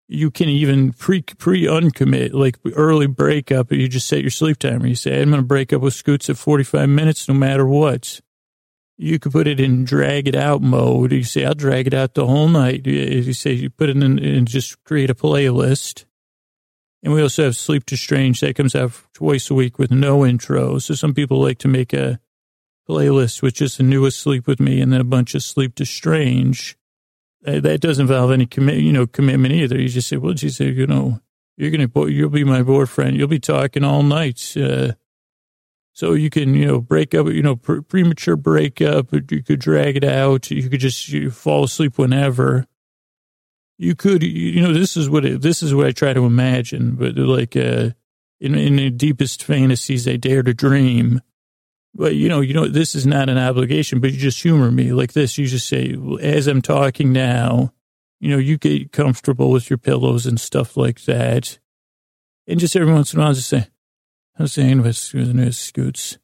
[0.09, 3.73] you can even pre pre uncommit like early breakup.
[3.73, 4.87] You just set your sleep timer.
[4.87, 8.21] You say, I'm going to break up with Scoots at 45 minutes, no matter what.
[8.97, 11.13] You could put it in drag it out mode.
[11.13, 12.87] You say, I'll drag it out the whole night.
[12.87, 16.05] You say, you put it in and just create a playlist.
[17.03, 20.25] And we also have Sleep to Strange that comes out twice a week with no
[20.25, 20.79] intro.
[20.79, 22.21] So some people like to make a
[22.89, 25.85] playlist with just the newest Sleep with Me and then a bunch of Sleep to
[25.85, 26.77] Strange
[27.45, 29.79] that doesn't involve any commit, you know, commitment either.
[29.79, 31.21] You just say, well, she said, you know,
[31.57, 33.17] you're going to, you'll be my boyfriend.
[33.17, 34.57] You'll be talking all night.
[34.57, 34.93] Uh,
[35.93, 39.13] so you can, you know, break up, you know, pre- premature breakup.
[39.13, 40.51] You could drag it out.
[40.51, 42.67] You could just you fall asleep whenever.
[43.79, 46.97] You could, you know, this is what it, this is what I try to imagine.
[46.97, 47.91] But like, uh,
[48.41, 51.21] in in the deepest fantasies I dare to dream,
[51.95, 54.93] but you know, you know, this is not an obligation, but you just humor me
[54.93, 55.39] like this.
[55.39, 57.73] You just say, as I'm talking now,
[58.21, 61.59] you know, you get comfortable with your pillows and stuff like that.
[62.47, 63.69] And just every once in a while, just say,
[64.39, 66.19] I'm saying with scoots.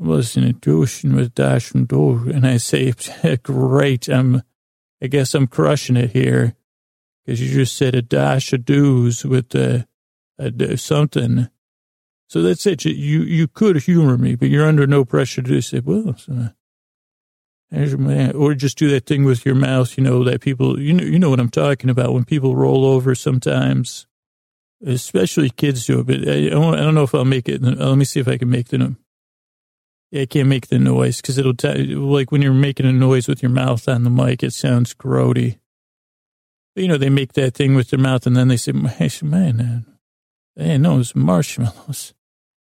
[0.00, 2.92] I was in a ocean with Dash and Door, and I say,
[3.42, 4.42] great, I'm,
[5.02, 6.54] I guess I'm crushing it here.
[7.24, 9.84] Because you just said a dash of doos with uh,
[10.38, 11.48] a, something.
[12.32, 12.86] So that's it.
[12.86, 16.48] You you could humor me, but you're under no pressure to say, well, so,
[17.70, 19.98] uh, or just do that thing with your mouth.
[19.98, 22.14] You know that people, you know, you know what I'm talking about.
[22.14, 24.06] When people roll over, sometimes,
[24.82, 26.06] especially kids do it.
[26.06, 26.48] But I, I
[26.80, 27.60] don't know if I'll make it.
[27.60, 28.78] Let me see if I can make the.
[28.78, 28.96] Noise
[30.14, 33.42] I can't make the noise because it'll t- like when you're making a noise with
[33.42, 35.58] your mouth on the mic, it sounds grody.
[36.76, 39.84] you know, they make that thing with their mouth and then they say, man,
[40.56, 42.14] hey, no, it's marshmallows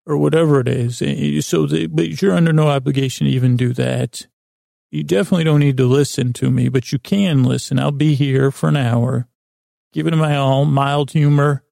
[0.06, 0.98] or whatever it is.
[1.46, 4.28] So, they, but you're under no obligation to even do that.
[4.90, 7.80] You definitely don't need to listen to me, but you can listen.
[7.80, 9.28] I'll be here for an hour,
[9.94, 11.64] giving my all, mild humor,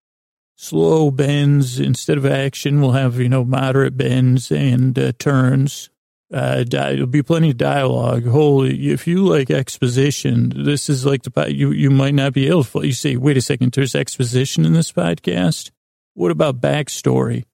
[0.55, 2.80] slow bends instead of action.
[2.80, 5.89] We'll have, you know, moderate bends and uh, turns.
[6.32, 8.25] Uh, there'll be plenty of dialogue.
[8.25, 12.63] Holy, if you like exposition, this is like the, you, you might not be able
[12.63, 15.71] to, you say, wait a second, there's exposition in this podcast?
[16.13, 17.45] What about backstory?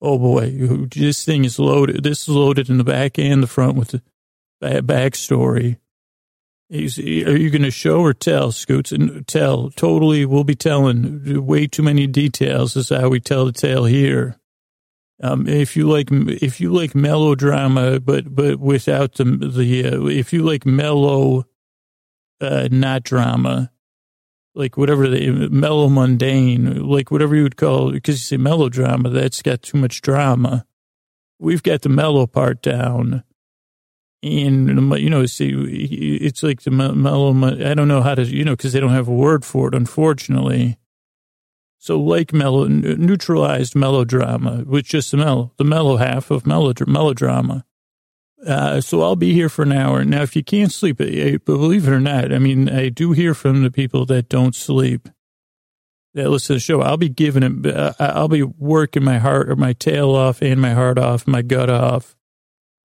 [0.00, 0.50] Oh boy,
[0.94, 2.04] this thing is loaded.
[2.04, 4.02] This is loaded in the back and the front with the
[4.60, 5.78] backstory.
[6.70, 8.92] Are you going to show or tell, Scoots?
[8.92, 9.70] And tell.
[9.70, 12.76] Totally, we'll be telling way too many details.
[12.76, 14.38] Is how we tell the tale here.
[15.20, 20.32] Um, if you like, if you like melodrama, but but without the the, uh, if
[20.32, 21.46] you like mellow,
[22.40, 23.72] uh, not drama,
[24.58, 29.40] like whatever the mellow mundane, like whatever you would call, because you say melodrama, that's
[29.40, 30.66] got too much drama.
[31.38, 33.22] We've got the mellow part down.
[34.20, 35.50] And, you know, see,
[36.20, 37.32] it's like the mellow,
[37.70, 39.76] I don't know how to, you know, because they don't have a word for it,
[39.76, 40.76] unfortunately.
[41.78, 47.64] So like mellow, neutralized melodrama, which is the mellow, the mellow half of melodrama.
[48.46, 50.04] Uh, so I'll be here for an hour.
[50.04, 53.62] Now, if you can't sleep, believe it or not, I mean, I do hear from
[53.62, 55.08] the people that don't sleep
[56.14, 56.80] that listen to the show.
[56.80, 60.60] I'll be giving it, uh, I'll be working my heart or my tail off and
[60.60, 62.16] my heart off, my gut off,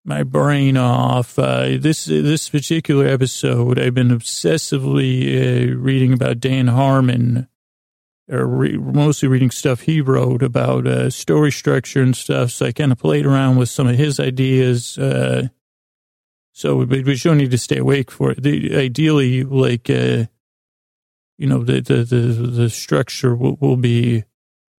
[0.04, 1.38] my brain off.
[1.38, 7.48] Uh, this, this particular episode, I've been obsessively uh, reading about Dan Harmon
[8.28, 12.50] re- mostly reading stuff he wrote about uh, story structure and stuff.
[12.50, 14.98] So I kind of played around with some of his ideas.
[14.98, 15.48] Uh,
[16.52, 18.42] so we, we don't need to stay awake for it.
[18.42, 20.26] The, ideally, like, uh,
[21.38, 24.24] you know, the, the, the, the structure will, will be,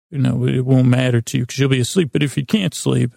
[0.10, 2.10] you know, it won't matter to you because you'll be asleep.
[2.12, 3.14] But if you can't sleep,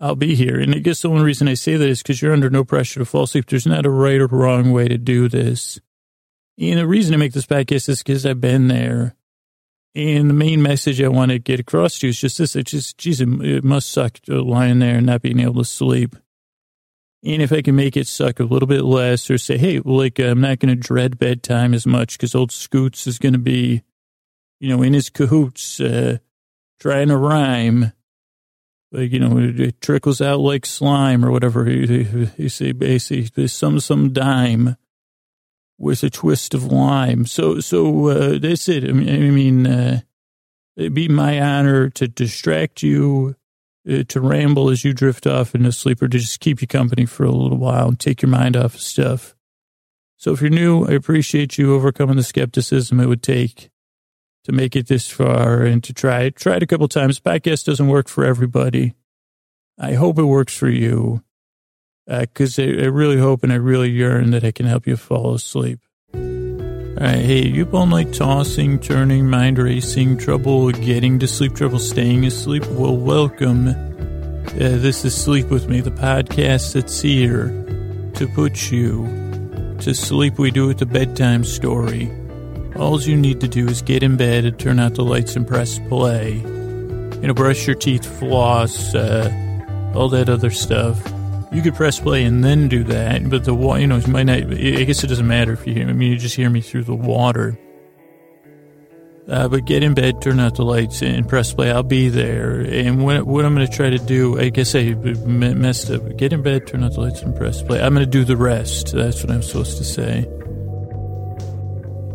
[0.00, 0.58] I'll be here.
[0.60, 3.00] And I guess the only reason I say that is because you're under no pressure
[3.00, 3.46] to fall asleep.
[3.46, 5.80] There's not a right or wrong way to do this.
[6.58, 9.14] And the reason to make this podcast is because I've been there.
[9.98, 12.54] And the main message I want to get across to you is just this.
[12.54, 16.14] It's just, geez, it, must suck lying there and not being able to sleep.
[17.24, 20.20] And if I can make it suck a little bit less or say, hey, like,
[20.20, 23.82] I'm not going to dread bedtime as much because old Scoots is going to be,
[24.60, 26.18] you know, in his cahoots, uh,
[26.78, 27.92] trying to rhyme.
[28.92, 31.68] Like, you know, it, trickles out like slime or whatever.
[31.68, 34.76] You say, basically, some, some dime
[35.78, 37.24] with a twist of lime.
[37.24, 38.84] So, so uh, that's it.
[38.84, 40.00] I mean, I mean uh,
[40.76, 43.36] it'd be my honor to distract you,
[43.88, 47.06] uh, to ramble as you drift off into sleep, or to just keep you company
[47.06, 49.34] for a little while and take your mind off of stuff.
[50.16, 53.70] So, if you're new, I appreciate you overcoming the skepticism it would take
[54.44, 56.36] to make it this far and to try it.
[56.36, 57.20] Try it a couple times.
[57.20, 58.94] Podcast doesn't work for everybody.
[59.78, 61.22] I hope it works for you
[62.08, 64.96] because uh, I, I, really hope and I really yearn that I can help you
[64.96, 65.80] fall asleep.
[66.14, 66.20] All
[67.04, 72.24] right, hey, you've all night tossing, turning, mind racing, trouble getting to sleep, trouble staying
[72.24, 72.66] asleep?
[72.70, 73.68] Well, welcome.
[73.68, 77.48] Uh, this is Sleep With Me, the podcast that's here
[78.14, 79.04] to put you
[79.80, 80.38] to sleep.
[80.38, 82.10] We do it the bedtime story.
[82.76, 85.46] All you need to do is get in bed and turn out the lights and
[85.46, 86.36] press play.
[86.36, 89.30] You know, brush your teeth, floss, uh,
[89.94, 91.00] all that other stuff
[91.50, 94.36] you could press play and then do that, but the you know, it might not.
[94.36, 95.88] I guess it doesn't matter if you hear.
[95.88, 97.58] I mean, you just hear me through the water.
[99.28, 101.70] Uh, but get in bed, turn out the lights, and press play.
[101.70, 102.60] I'll be there.
[102.60, 106.16] And what, what I'm going to try to do, I guess I messed up.
[106.16, 107.82] Get in bed, turn out the lights, and press play.
[107.82, 108.92] I'm going to do the rest.
[108.92, 110.24] That's what I'm supposed to say.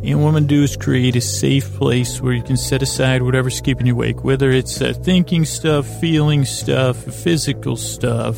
[0.04, 2.82] And what I'm going to do is create a safe place where you can set
[2.82, 8.38] aside whatever's keeping you awake, whether it's uh, thinking stuff, feeling stuff, physical stuff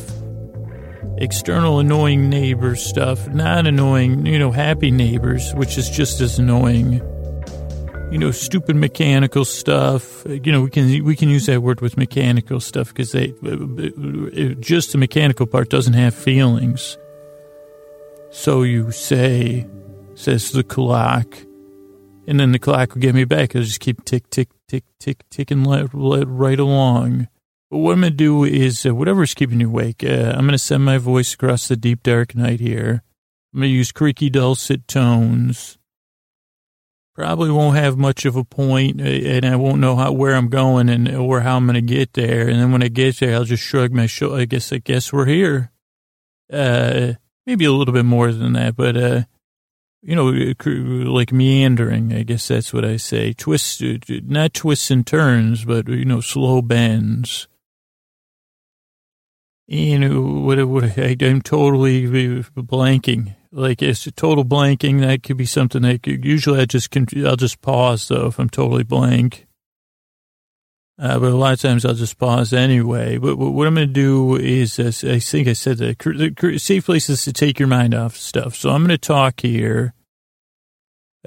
[1.18, 7.00] external annoying neighbor stuff, not annoying, you know, happy neighbors, which is just as annoying.
[8.10, 10.24] You know, stupid mechanical stuff.
[10.26, 13.28] You know, we can we can use that word with mechanical stuff because they
[14.60, 16.96] just the mechanical part doesn't have feelings.
[18.30, 19.66] So you say,
[20.14, 21.36] says the clock,
[22.28, 23.50] and then the clock will get me back.
[23.56, 27.28] It'll just keep tick tick tick tick ticking right along.
[27.70, 30.52] But what I'm going to do is, uh, whatever's keeping you awake, uh, I'm going
[30.52, 33.02] to send my voice across the deep, dark night here.
[33.52, 35.78] I'm going to use creaky, dulcet tones.
[37.14, 40.90] Probably won't have much of a uh, and I won't know how where I'm going
[40.90, 42.46] and or how I'm going to get there.
[42.46, 44.36] And then when I get there, I'll just shrug my shoulder.
[44.36, 45.72] I guess I guess we're here.
[46.52, 47.14] Uh,
[47.46, 49.22] maybe a little bit more than that, but uh,
[50.02, 50.26] you know,
[51.10, 52.12] like meandering.
[52.12, 53.32] I guess that's what I say.
[53.32, 57.48] Twists, not twists and turns, but you know, slow bends.
[59.66, 60.64] You know, what?
[60.68, 60.98] What?
[60.98, 63.34] I, I'm totally blanking.
[63.50, 65.00] Like it's a total blanking.
[65.00, 66.96] That could be something that could, usually I just.
[66.96, 69.46] I'll just pause though if I'm totally blank.
[70.98, 73.18] Uh, but a lot of times I'll just pause anyway.
[73.18, 76.58] But, but what I'm going to do is, uh, I think I said that the
[76.58, 78.54] safe places to take your mind off stuff.
[78.54, 79.92] So I'm going to talk here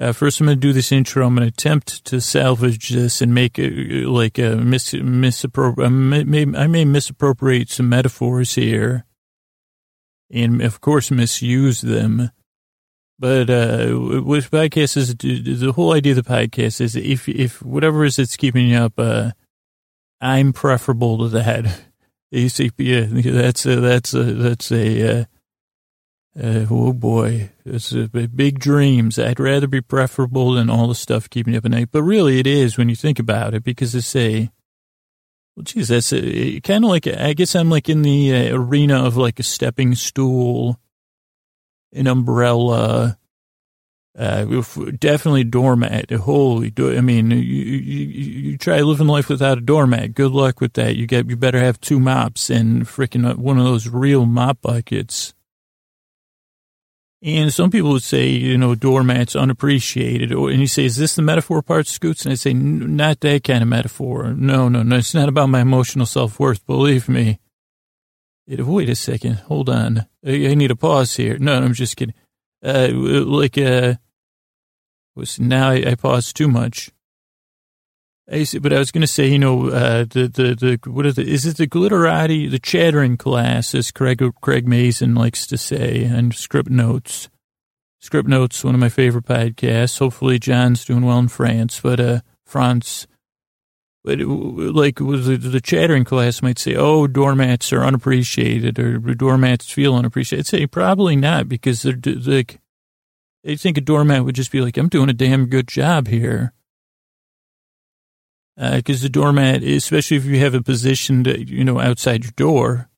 [0.00, 1.26] uh, first, I'm going to do this intro.
[1.26, 5.88] I'm going to attempt to salvage this and make it like a mis, misappropri- I
[5.88, 9.04] may, I may misappropriate some metaphors here
[10.30, 12.30] and, of course, misuse them.
[13.18, 18.06] But uh, with podcast is the whole idea of the podcast is if if whatever
[18.06, 19.32] is that's keeping you up, uh,
[20.22, 21.82] I'm preferable to that.
[22.32, 25.24] You see, yeah, that's a, that's a, that's a uh,
[26.38, 29.18] uh, oh boy, it's a big dreams.
[29.18, 31.88] I'd rather be preferable than all the stuff keeping up at night.
[31.90, 34.50] But really, it is when you think about it, because it's a,
[35.56, 39.16] well, geez, that's kind of like I guess I'm like in the uh, arena of
[39.16, 40.78] like a stepping stool,
[41.92, 43.18] an umbrella,
[44.16, 44.62] uh,
[44.98, 46.10] definitely doormat.
[46.12, 48.06] Holy, do- I mean, you, you,
[48.50, 50.14] you try living life without a doormat.
[50.14, 50.94] Good luck with that.
[50.94, 54.62] You get, you better have two mops and freaking uh, one of those real mop
[54.62, 55.34] buckets
[57.22, 60.32] and some people would say, you know, doormats unappreciated.
[60.32, 62.24] Or, and you say, is this the metaphor part, Scoots?
[62.24, 64.32] And I say, not that kind of metaphor.
[64.32, 64.96] No, no, no.
[64.96, 66.66] It's not about my emotional self worth.
[66.66, 67.38] Believe me.
[68.46, 69.34] It, wait a second.
[69.34, 70.06] Hold on.
[70.26, 71.36] I, I, need a pause here.
[71.38, 72.14] No, I'm just kidding.
[72.64, 73.94] Uh, like, uh,
[75.14, 76.90] was now I, I paused too much.
[78.30, 81.28] But I was going to say, you know, uh, the, the, the, what is it?
[81.28, 86.32] Is it the glitterati, the chattering class, as Craig, Craig Mazin likes to say, and
[86.32, 87.28] Script Notes.
[87.98, 89.98] Script Notes, one of my favorite podcasts.
[89.98, 93.08] Hopefully John's doing well in France, but, uh, France,
[94.04, 99.72] but it, like the, the chattering class might say, oh, doormats are unappreciated or doormats
[99.72, 100.46] feel unappreciated.
[100.46, 102.60] I'd say probably not because they're like,
[103.42, 106.52] they think a doormat would just be like, I'm doing a damn good job here
[108.60, 112.90] because uh, the doormat, especially if you have it positioned, you know, outside your door,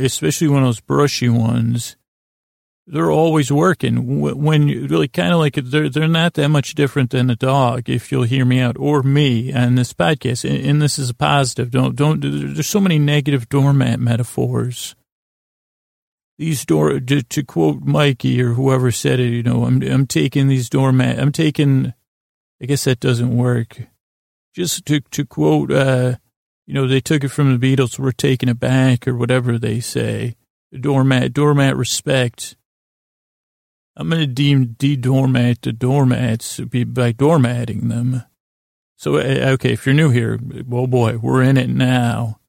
[0.00, 1.96] especially one of those brushy ones,
[2.88, 4.20] they're always working.
[4.20, 7.88] When you really kind of like they're they're not that much different than a dog,
[7.88, 10.48] if you'll hear me out, or me on this podcast.
[10.48, 11.70] And, and this is a positive.
[11.70, 12.20] Don't don't.
[12.20, 14.96] There's so many negative doormat metaphors.
[16.36, 20.48] These door to, to quote Mikey or whoever said it, you know, I'm I'm taking
[20.48, 21.20] these doormat.
[21.20, 21.94] I'm taking.
[22.60, 23.86] I guess that doesn't work
[24.56, 26.16] just to, to quote, uh,
[26.66, 29.80] you know, they took it from the Beatles, we're taking it back or whatever they
[29.80, 30.34] say.
[30.72, 32.56] Doormat, doormat respect.
[33.96, 38.24] I'm going to de, de-doormat the doormats by doormatting them.
[38.96, 40.40] So, uh, okay, if you're new here,
[40.72, 42.40] oh boy, we're in it now.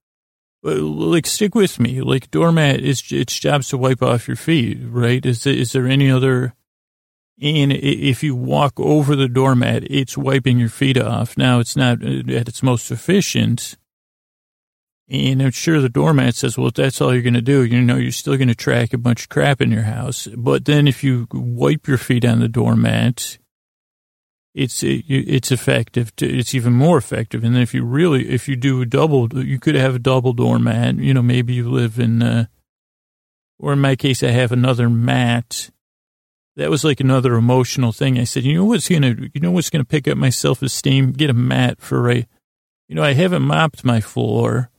[0.64, 2.02] But, like, stick with me.
[2.02, 5.24] Like, doormat is its job's to wipe off your feet, right?
[5.26, 6.56] Is is there any other
[7.40, 11.38] and if you walk over the doormat, it's wiping your feet off.
[11.38, 13.78] Now, it's not uh, at its most efficient.
[15.10, 17.82] And I'm sure the doormat says, well, if that's all you're going to do, you
[17.82, 20.28] know, you're still going to track a bunch of crap in your house.
[20.36, 23.38] But then if you wipe your feet on the doormat,
[24.56, 26.14] it's, it's effective.
[26.18, 27.44] To, it's even more effective.
[27.44, 30.34] And then if you really, if you do a double, you could have a double
[30.34, 30.96] doormat.
[30.96, 32.46] You know, maybe you live in, uh,
[33.60, 35.70] or in my case, I have another mat
[36.58, 38.20] that was like another emotional thing.
[38.20, 41.12] I said, you know what's gonna, you know what's gonna pick up my self esteem?
[41.12, 42.28] Get a mat for a,
[42.90, 44.72] you know, I haven't mopped my floor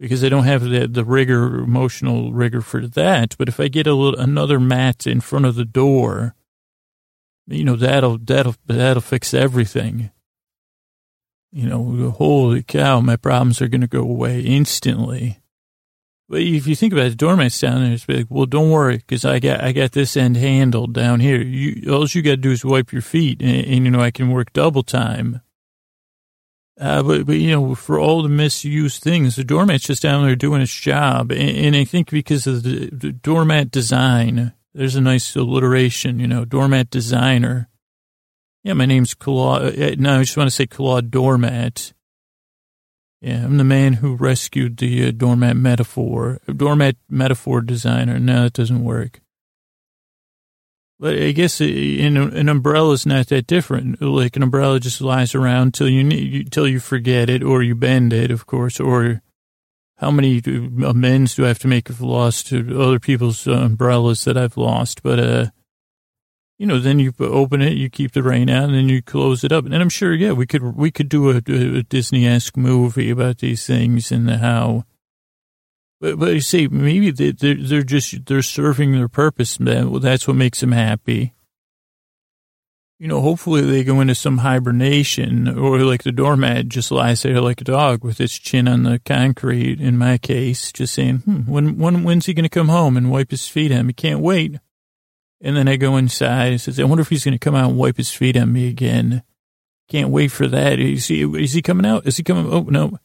[0.00, 3.36] because I don't have the the rigor, emotional rigor for that.
[3.38, 6.34] But if I get a little another mat in front of the door,
[7.46, 10.10] you know, that'll that'll that'll fix everything.
[11.52, 15.40] You know, holy cow, my problems are gonna go away instantly.
[16.28, 18.98] But if you think about it, the doormat's down there, it's like, well, don't worry,
[18.98, 21.40] because I got I got this end handled down here.
[21.40, 24.10] You, all you got to do is wipe your feet, and, and, you know I
[24.10, 25.40] can work double time.
[26.78, 30.36] Uh, but but you know, for all the misused things, the doormat's just down there
[30.36, 35.00] doing its job, and, and I think because of the, the, doormat design, there's a
[35.00, 37.70] nice alliteration, you know, doormat designer.
[38.64, 39.78] Yeah, my name's Claude.
[39.78, 41.94] Uh, no, I just want to say Claude Doormat
[43.20, 48.18] yeah, I'm the man who rescued the uh, doormat metaphor, doormat metaphor designer.
[48.18, 49.20] No, it doesn't work.
[51.00, 54.02] But I guess in an umbrella is not that different.
[54.02, 58.12] Like an umbrella just lies around till you till you forget it, or you bend
[58.12, 58.80] it, of course.
[58.80, 59.22] Or
[59.98, 60.42] how many
[60.84, 65.04] amends do I have to make if lost to other people's umbrellas that I've lost?
[65.04, 65.46] But uh,
[66.58, 69.44] you know, then you open it, you keep the rain out, and then you close
[69.44, 69.64] it up.
[69.64, 73.64] And I'm sure, yeah, we could we could do a, a Disney-esque movie about these
[73.66, 74.84] things and how.
[76.00, 79.56] But, but you see, maybe they, they're, they're just they're serving their purpose.
[79.60, 81.32] That's what makes them happy.
[82.98, 87.40] You know, hopefully they go into some hibernation, or like the doormat just lies there
[87.40, 89.80] like a dog with its chin on the concrete.
[89.80, 93.12] In my case, just saying, hmm, when when when's he going to come home and
[93.12, 93.92] wipe his feet on me?
[93.92, 94.58] Can't wait.
[95.40, 97.70] And then I go inside and says, I wonder if he's going to come out
[97.70, 99.22] and wipe his feet on me again.
[99.88, 100.80] Can't wait for that.
[100.80, 102.06] Is he, is he coming out?
[102.06, 102.52] Is he coming?
[102.52, 102.98] Oh, no.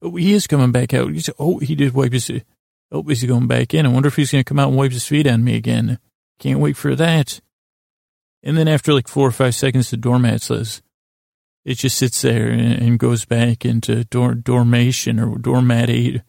[0.00, 1.12] Oh, he is coming back out.
[1.12, 2.30] He said, oh, he did wipe his,
[2.92, 3.84] oh, is he going back in?
[3.84, 5.98] I wonder if he's going to come out and wipe his feet on me again.
[6.38, 7.40] Can't wait for that.
[8.44, 10.80] And then after like four or five seconds, the doormat says,
[11.64, 16.22] it just sits there and, goes back into dor- dormation or dormatate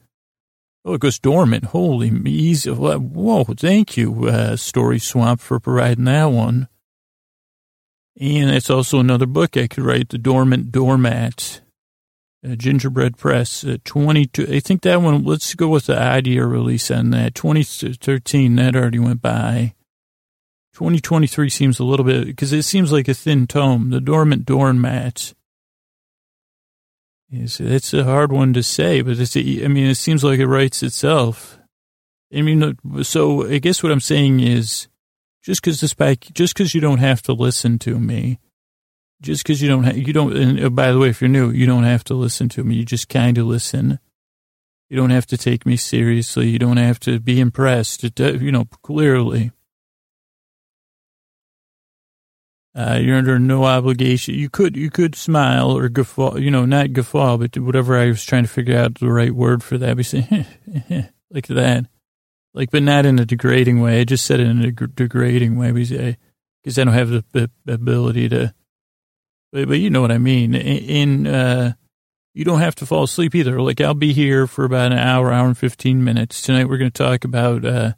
[0.85, 1.65] Oh, it goes dormant.
[1.65, 2.71] Holy easy.
[2.71, 6.67] Whoa, thank you, uh, Story Swamp, for providing that one.
[8.19, 11.61] And it's also another book I could write, The Dormant Doormat.
[12.45, 14.47] Uh, Gingerbread Press, uh, 22.
[14.49, 17.35] I think that one, let's go with the idea release on that.
[17.35, 19.73] 2013, that already went by.
[20.73, 23.89] 2023 seems a little bit, because it seems like a thin tome.
[23.89, 25.33] The Dormant Doormat.
[27.31, 30.47] It's, it's a hard one to say, but it's, I mean, it seems like it
[30.47, 31.59] writes itself.
[32.33, 34.87] I mean, so I guess what I'm saying is
[35.43, 38.39] just because this back, just because you don't have to listen to me,
[39.21, 41.65] just because you don't, ha- you don't, and by the way, if you're new, you
[41.65, 42.75] don't have to listen to me.
[42.75, 43.99] You just kind of listen.
[44.89, 46.49] You don't have to take me seriously.
[46.49, 49.51] You don't have to be impressed, you know, clearly.
[52.75, 54.35] Uh, you're under no obligation.
[54.35, 58.23] You could you could smile or guffaw, you know, not guffaw, but whatever I was
[58.23, 59.97] trying to figure out the right word for that.
[59.97, 60.45] Be say
[61.31, 61.85] like that,
[62.53, 64.01] like, but not in a degrading way.
[64.01, 68.29] I just said it in a degrading way because I don't have the, the ability
[68.29, 68.53] to.
[69.51, 70.53] But, but, you know what I mean.
[70.53, 71.73] In, in uh,
[72.35, 73.59] you don't have to fall asleep either.
[73.61, 76.69] Like I'll be here for about an hour, hour and fifteen minutes tonight.
[76.69, 77.93] We're going to talk about uh,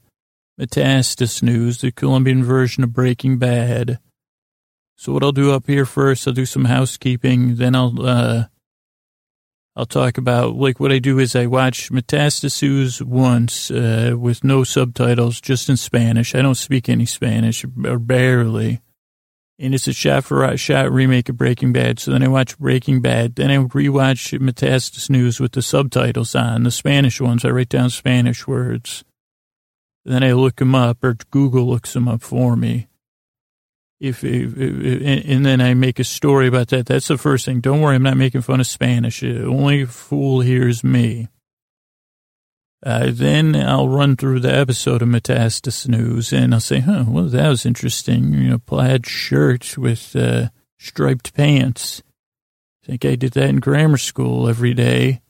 [0.59, 3.99] Metastasis News, the Colombian version of Breaking Bad.
[4.95, 7.55] So what I'll do up here first, I'll do some housekeeping.
[7.55, 8.45] Then I'll, uh,
[9.75, 14.63] I'll talk about, like, what I do is I watch Metastasis once, uh, with no
[14.63, 16.35] subtitles, just in Spanish.
[16.35, 18.81] I don't speak any Spanish, or barely.
[19.57, 21.99] And it's a shot for shot remake of Breaking Bad.
[21.99, 23.35] So then I watch Breaking Bad.
[23.35, 27.45] Then I rewatch Metastasis News with the subtitles on, the Spanish ones.
[27.45, 29.03] I write down Spanish words.
[30.03, 32.87] Then I look them up, or Google looks them up for me
[34.01, 36.87] if, if, if, and then I make a story about that.
[36.87, 37.61] That's the first thing.
[37.61, 39.19] Don't worry, I'm not making fun of Spanish.
[39.19, 41.27] The only fool here is me.
[42.83, 47.25] Uh, then I'll run through the episode of Metastasis News and I'll say, huh, well,
[47.25, 48.33] that was interesting.
[48.33, 50.49] You know, plaid shirt with uh,
[50.79, 52.01] striped pants.
[52.83, 55.21] I think I did that in grammar school every day.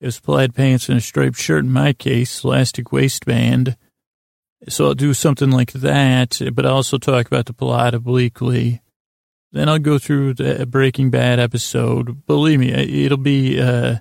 [0.00, 3.76] It was plaid pants and a striped shirt in my case, elastic waistband.
[4.68, 8.80] So I'll do something like that, but I'll also talk about the plot obliquely.
[9.50, 12.26] Then I'll go through the Breaking Bad episode.
[12.26, 13.96] Believe me, it'll be, uh,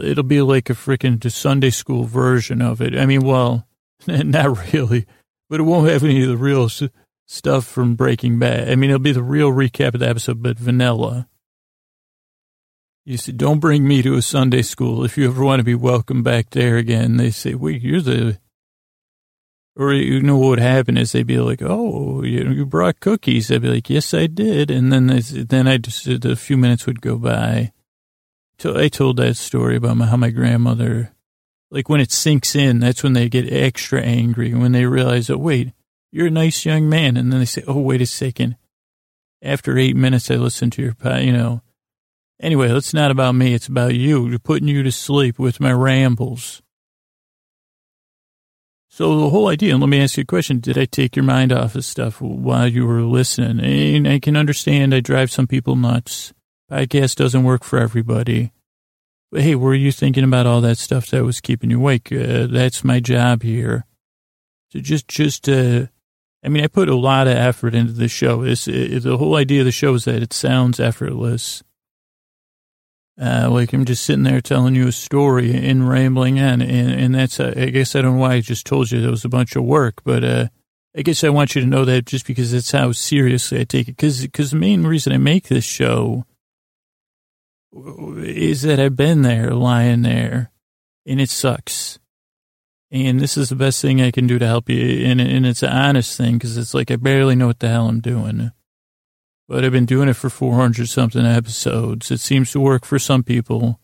[0.00, 2.96] it'll be like a freaking Sunday school version of it.
[2.96, 3.66] I mean, well,
[4.06, 5.06] not really,
[5.48, 6.68] but it won't have any of the real
[7.26, 8.68] stuff from Breaking Bad.
[8.68, 11.28] I mean, it'll be the real recap of the episode, but vanilla.
[13.06, 15.76] You see, don't bring me to a Sunday school if you ever want to be
[15.76, 17.16] welcome back there again.
[17.16, 18.38] They say, wait, you're the
[19.76, 23.62] or you know what would happen is they'd be like, "Oh, you, brought cookies." I'd
[23.62, 25.06] be like, "Yes, I did," and then
[25.48, 27.72] then I just a few minutes would go by.
[28.58, 31.12] So I told that story about my, how my grandmother,
[31.70, 35.36] like when it sinks in, that's when they get extra angry when they realize, "Oh,
[35.36, 35.72] wait,
[36.10, 38.56] you're a nice young man," and then they say, "Oh, wait a second.
[39.42, 41.60] After eight minutes, I listened to your, you know.
[42.40, 43.54] Anyway, it's not about me.
[43.54, 44.38] It's about you.
[44.38, 46.62] Putting you to sleep with my rambles.
[48.96, 50.58] So the whole idea, and let me ask you a question.
[50.58, 53.60] Did I take your mind off of stuff while you were listening?
[53.60, 56.32] And I can understand I drive some people nuts.
[56.72, 58.52] Podcast doesn't work for everybody.
[59.30, 62.10] But hey, were you thinking about all that stuff that was keeping you awake?
[62.10, 63.84] Uh, that's my job here.
[64.70, 65.88] So just, just, uh,
[66.42, 68.44] I mean, I put a lot of effort into the show.
[68.44, 71.62] This, the whole idea of the show is that it sounds effortless.
[73.20, 77.14] Uh, like I'm just sitting there telling you a story and rambling on, and, and
[77.14, 79.30] that's, uh, I guess I don't know why I just told you that was a
[79.30, 80.48] bunch of work, but, uh,
[80.94, 83.88] I guess I want you to know that just because that's how seriously I take
[83.88, 83.96] it.
[83.96, 86.24] Cause, cause the main reason I make this show
[88.18, 90.50] is that I've been there, lying there,
[91.06, 91.98] and it sucks.
[92.90, 95.06] And this is the best thing I can do to help you.
[95.06, 97.88] And, and it's an honest thing because it's like I barely know what the hell
[97.88, 98.52] I'm doing.
[99.48, 102.10] But I've been doing it for 400 something episodes.
[102.10, 103.80] It seems to work for some people.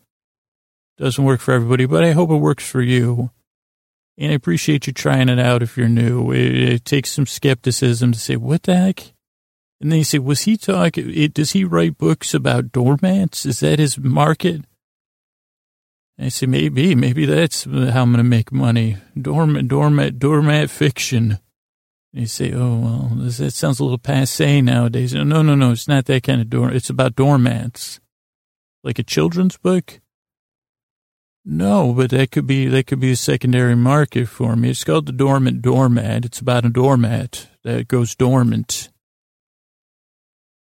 [0.99, 3.31] Doesn't work for everybody, but I hope it works for you.
[4.19, 6.33] And I appreciate you trying it out if you're new.
[6.33, 9.13] It, it takes some skepticism to say, what the heck?
[9.81, 13.45] And then you say, was he talking, does he write books about doormats?
[13.47, 14.65] Is that his market?
[16.19, 17.71] I say, maybe, maybe that's how
[18.03, 18.99] I'm going to make money.
[19.21, 21.39] Doormat, doormat, doormat fiction.
[22.13, 25.15] You say, oh, well, that sounds a little passe nowadays.
[25.15, 26.71] No, no, no, it's not that kind of door.
[26.71, 28.01] It's about doormats.
[28.85, 30.01] Like a children's book?
[31.45, 34.71] No, but that could be, that could be a secondary market for me.
[34.71, 36.25] It's called the Dormant Doormat.
[36.25, 38.91] It's about a doormat that goes dormant.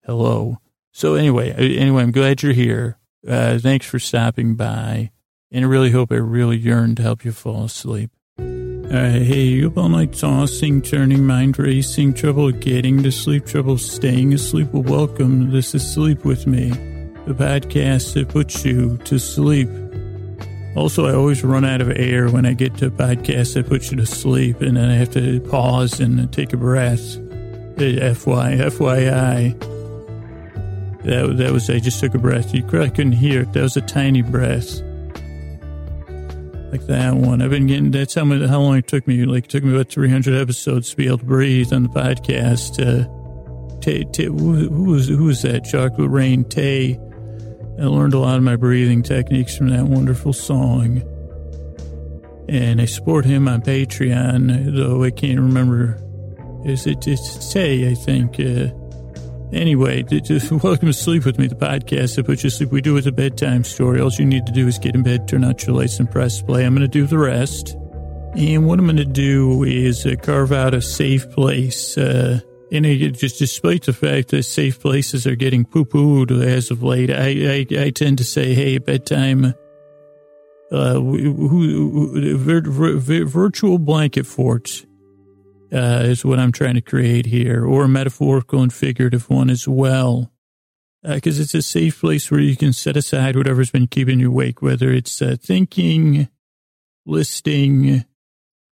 [0.05, 0.59] Hello.
[0.93, 2.99] So anyway, anyway, I'm glad you're here.
[3.27, 5.11] Uh, thanks for stopping by.
[5.51, 8.11] And I really hope I really yearn to help you fall asleep.
[8.93, 13.79] Uh, hey, you up all night tossing, turning, mind racing, trouble getting to sleep, trouble
[13.79, 14.69] staying asleep?
[14.71, 15.51] Well, welcome.
[15.51, 16.69] This is Sleep With Me,
[17.25, 19.71] the podcast that puts you to sleep.
[20.77, 23.91] Also, I always run out of air when I get to a podcast that puts
[23.91, 27.15] you to sleep, and then I have to pause and take a breath.
[27.79, 29.59] FY, FYI.
[31.05, 32.53] That, that was, I just took a breath.
[32.53, 33.55] You probably couldn't hear it.
[33.55, 34.83] That was a tiny breath
[36.73, 37.43] like that one.
[37.43, 39.25] I've been getting, that's how, how long it took me.
[39.27, 42.81] Like, it took me about 300 episodes to be able to breathe on the podcast.
[42.81, 45.65] Uh, Tay, Tay, who, who, was, who was that?
[45.65, 46.99] Chocolate Rain Tay.
[47.79, 51.03] I learned a lot of my breathing techniques from that wonderful song.
[52.49, 55.99] And I support him on Patreon, though I can't remember.
[56.65, 58.41] Is it, it's Tay, I think.
[58.41, 58.73] Uh,
[59.53, 60.03] Anyway,
[60.51, 62.71] welcome to Sleep With Me, the podcast that puts you to sleep.
[62.71, 64.01] We do it a bedtime story.
[64.01, 66.41] All you need to do is get in bed, turn out your lights, and press
[66.41, 66.65] play.
[66.65, 67.77] I'm going to do the rest.
[68.35, 71.99] And what I'm going to do is uh, carve out a safe place.
[71.99, 72.41] Uh,
[72.73, 77.11] and it, just despite the fact that safe places are getting poo-pooed as of late,
[77.11, 79.55] I, I, I tend to say, hey, bedtime,
[80.71, 84.87] uh, who, who, vir, vir, virtual blanket forts
[85.73, 89.67] uh, is what I'm trying to create here, or a metaphorical and figurative one as
[89.67, 90.31] well.
[91.03, 94.29] Because uh, it's a safe place where you can set aside whatever's been keeping you
[94.29, 96.29] awake, whether it's uh, thinking,
[97.07, 98.05] listing.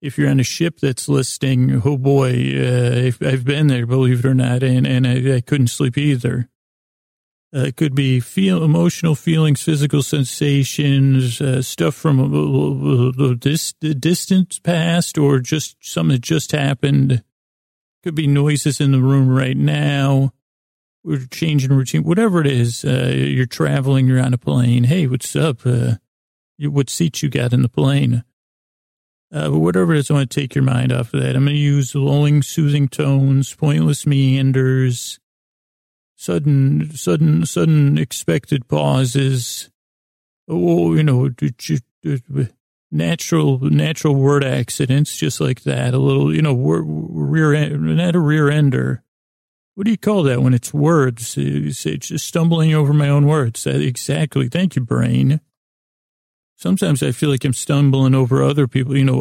[0.01, 4.25] If you're on a ship that's listing, oh boy, uh, I've been there, believe it
[4.25, 6.49] or not, and, and I, I couldn't sleep either.
[7.55, 14.59] Uh, it could be feel emotional feelings, physical sensations, uh, stuff from the dis- distant
[14.63, 17.23] past, or just something that just happened.
[18.01, 20.33] Could be noises in the room right now.
[21.03, 22.83] We're changing routine, whatever it is.
[22.83, 24.85] Uh, you're traveling, you're on a plane.
[24.85, 25.59] Hey, what's up?
[25.65, 25.95] Uh,
[26.59, 28.23] what seat you got in the plane?
[29.31, 31.35] Uh, but whatever it is, I want to take your mind off of that.
[31.35, 35.19] I'm going to use lulling, soothing tones, pointless meanders
[36.23, 39.69] sudden, sudden, sudden expected pauses.
[40.47, 41.29] Oh, you know,
[42.91, 45.93] natural, natural word accidents, just like that.
[45.93, 49.03] A little, you know, rear end, not a rear ender.
[49.75, 51.35] What do you call that when it's words?
[51.37, 53.65] It's just stumbling over my own words.
[53.67, 54.47] Exactly.
[54.47, 55.41] Thank you, brain.
[56.55, 59.17] Sometimes I feel like I'm stumbling over other people, you know,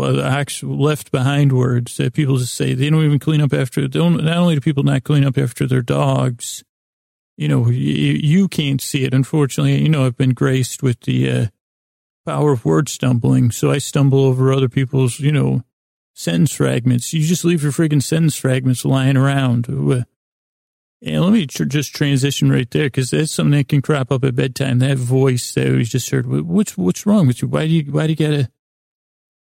[0.63, 3.89] left behind words that people just say they don't even clean up after.
[3.89, 6.63] Don't, not only do people not clean up after their dogs,
[7.43, 9.13] you know, you, can't see it.
[9.13, 11.47] Unfortunately, you know, I've been graced with the uh,
[12.25, 13.51] power of word stumbling.
[13.51, 15.63] So I stumble over other people's, you know,
[16.15, 17.13] sentence fragments.
[17.13, 19.69] You just leave your friggin' sentence fragments lying around.
[19.69, 20.05] Uh,
[21.05, 24.23] and let me tr- just transition right there because that's something that can crop up
[24.23, 24.79] at bedtime.
[24.79, 26.27] That voice that we just heard.
[26.29, 27.49] What's what's wrong with you?
[27.49, 28.51] Why do you why do you gotta?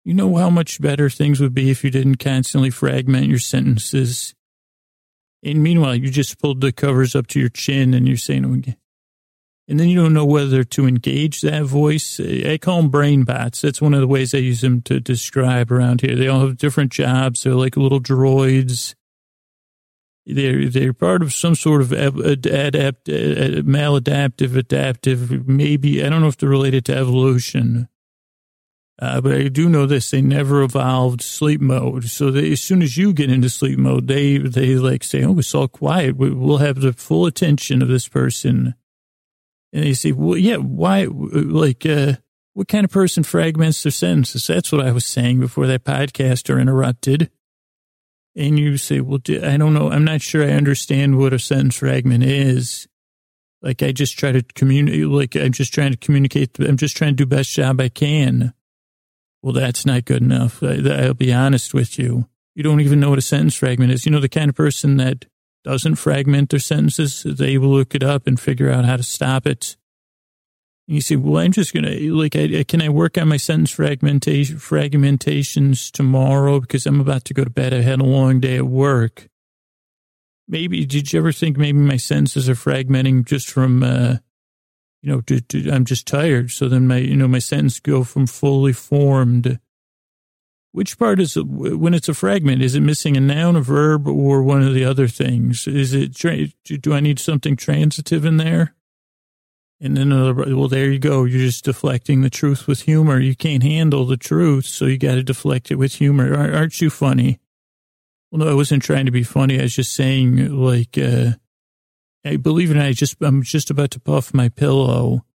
[0.04, 4.34] You know how much better things would be if you didn't constantly fragment your sentences
[5.44, 8.76] and meanwhile, you just pulled the covers up to your chin and you're saying,
[9.68, 12.20] and then you don't know whether to engage that voice.
[12.20, 13.62] I call them brain bots.
[13.62, 16.16] That's one of the ways I use them to describe around here.
[16.16, 17.44] They all have different jobs.
[17.44, 18.96] They're like little droids.
[20.26, 26.38] They're, they're part of some sort of adapt, maladaptive, adaptive, maybe, I don't know if
[26.38, 27.88] they're related to evolution
[29.02, 32.06] uh, but I do know this: they never evolved sleep mode.
[32.06, 35.40] So they, as soon as you get into sleep mode, they they like say, "Oh,
[35.40, 36.18] it's all quiet.
[36.18, 38.76] We'll have the full attention of this person."
[39.74, 41.08] And they say, "Well, yeah, why?
[41.10, 42.18] Like, uh,
[42.54, 46.62] what kind of person fragments their sentences?" That's what I was saying before that podcaster
[46.62, 47.32] interrupted.
[48.36, 49.90] And you say, "Well, I don't know.
[49.90, 50.44] I'm not sure.
[50.44, 52.88] I understand what a sentence fragment is."
[53.64, 55.08] Like, I just try to communicate.
[55.08, 56.60] Like, I'm just trying to communicate.
[56.60, 58.54] I'm just trying to do best job I can
[59.42, 60.62] Well, that's not good enough.
[60.62, 62.28] I, I'll be honest with you.
[62.54, 64.06] You don't even know what a sentence fragment is.
[64.06, 65.26] You know, the kind of person that
[65.64, 69.48] doesn't fragment their sentences, they will look it up and figure out how to stop
[69.48, 69.78] it.
[70.88, 73.38] And you say, well, I'm just going to, like, I, can I work on my
[73.38, 77.74] sentence fragmentation, fragmentations tomorrow because I'm about to go to bed.
[77.74, 79.28] I had a long day at work.
[80.48, 84.18] Maybe, did you ever think maybe my sentences are fragmenting just from, uh,
[85.02, 86.52] you know, to, to, I'm just tired.
[86.52, 89.60] So then my, you know, my sentence go from fully formed
[90.74, 92.62] which part is when it's a fragment?
[92.62, 95.68] Is it missing a noun, a verb, or one of the other things?
[95.68, 96.14] Is it
[96.82, 98.74] do I need something transitive in there?
[99.82, 101.26] And then another, well, there you go.
[101.26, 103.20] You're just deflecting the truth with humor.
[103.20, 106.36] You can't handle the truth, so you got to deflect it with humor.
[106.36, 107.40] Aren't you funny?
[108.30, 109.60] Well, no, I wasn't trying to be funny.
[109.60, 111.32] I was just saying, like, uh,
[112.24, 115.26] I believe it I just I'm just about to puff my pillow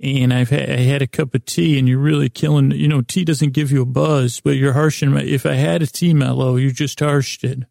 [0.00, 3.00] and I've had, I had a cup of tea and you're really killing, you know,
[3.00, 6.14] tea doesn't give you a buzz, but you're harshing my, if I had a tea
[6.14, 7.64] mellow, you just harshed it.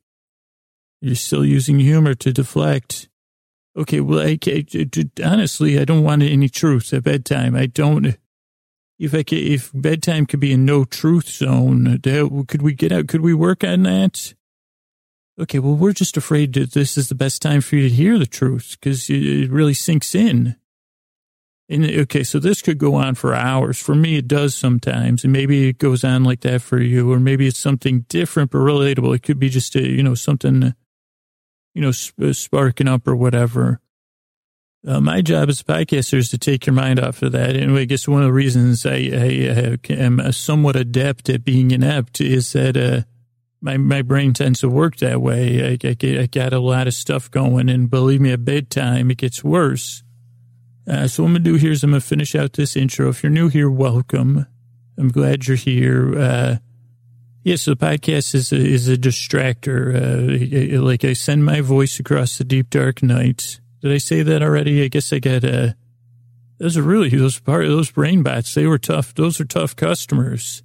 [0.99, 3.07] You're still using humor to deflect.
[3.77, 4.65] Okay, well, I, I,
[5.23, 7.55] honestly, I don't want any truth at bedtime.
[7.55, 8.17] I don't,
[8.99, 13.07] if I could, if bedtime could be a no truth zone, could we get out,
[13.07, 14.33] could we work on that?
[15.39, 18.17] Okay, well, we're just afraid that this is the best time for you to hear
[18.17, 20.55] the truth because it really sinks in.
[21.69, 23.79] And okay, so this could go on for hours.
[23.79, 27.19] For me, it does sometimes, and maybe it goes on like that for you, or
[27.19, 29.13] maybe it's something different but relatable.
[29.15, 30.73] It could be just a, you know something,
[31.75, 33.81] you know, uh, sparking up or whatever.
[34.87, 37.55] Uh, my job as a podcaster is to take your mind off of that.
[37.57, 41.71] And I guess one of the reasons I, I, I am somewhat adept at being
[41.71, 43.01] inept is that uh,
[43.67, 45.77] my my brain tends to work that way.
[45.83, 49.17] I, I, I got a lot of stuff going, and believe me, at bedtime it
[49.17, 50.03] gets worse
[50.87, 52.77] uh, so what I'm going to do here is I'm going to finish out this
[52.77, 53.09] intro.
[53.09, 54.47] If you're new here, welcome.
[54.97, 56.17] I'm glad you're here.
[56.17, 56.57] Uh,
[57.43, 60.77] yes, yeah, so the podcast is a, is a distractor.
[60.77, 63.59] Uh, like I send my voice across the deep dark night.
[63.81, 64.81] Did I say that already?
[64.81, 65.73] I guess I got, uh,
[66.57, 69.13] those are really, those part those brain bots, they were tough.
[69.13, 70.63] Those are tough customers.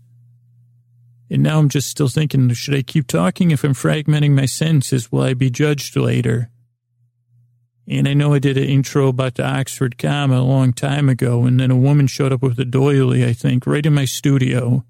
[1.33, 3.53] And now I'm just still thinking, should I keep talking?
[3.53, 6.51] If I'm fragmenting my sentences, will I be judged later?
[7.89, 11.45] And I know I did an intro about the Oxford comma a long time ago,
[11.45, 14.85] and then a woman showed up with a doily, I think, right in my studio.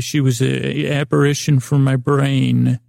[0.00, 2.80] She was an apparition from my brain.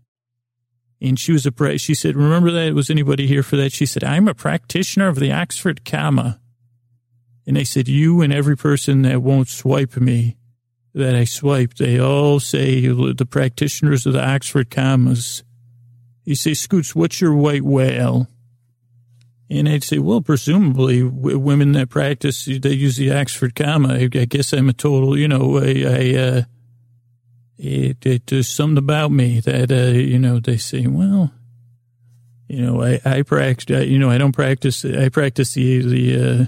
[0.99, 2.73] And she was a, she said, remember that?
[2.73, 3.71] Was anybody here for that?
[3.71, 6.39] She said, I'm a practitioner of the Oxford comma.
[7.45, 10.37] And I said, you and every person that won't swipe me,
[10.93, 15.43] that I swipe, they all say the practitioners of the Oxford commas.
[16.25, 18.27] You say, Scoots, what's your white whale?
[19.49, 23.95] And I'd say, well, presumably women that practice, they use the Oxford comma.
[23.95, 26.41] I, I guess I'm a total, you know, I, I uh,
[27.57, 31.31] it, it, there's something about me that, uh, you know, they say, well,
[32.47, 36.45] you know, I, I practice, you know, I don't practice, I practice the, the, uh,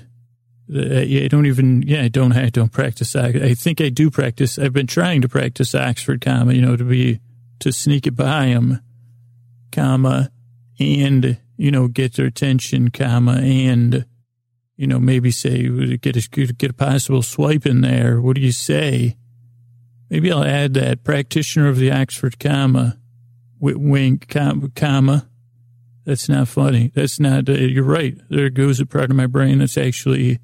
[0.76, 3.16] I don't even, yeah, I don't, I don't practice.
[3.16, 4.58] I, I think I do practice.
[4.58, 7.20] I've been trying to practice Oxford comma, you know, to be,
[7.60, 8.82] to sneak it by them,
[9.72, 10.32] comma,
[10.80, 14.06] and you know, get their attention, comma, and,
[14.76, 15.68] you know, maybe say,
[15.98, 18.20] get a, get a possible swipe in there.
[18.20, 19.16] What do you say?
[20.10, 22.98] Maybe I'll add that practitioner of the Oxford comma,
[23.60, 25.30] wink, comma.
[26.06, 26.92] That's not funny.
[26.94, 28.18] That's not, uh, you're right.
[28.30, 30.40] There goes a part of my brain that's actually,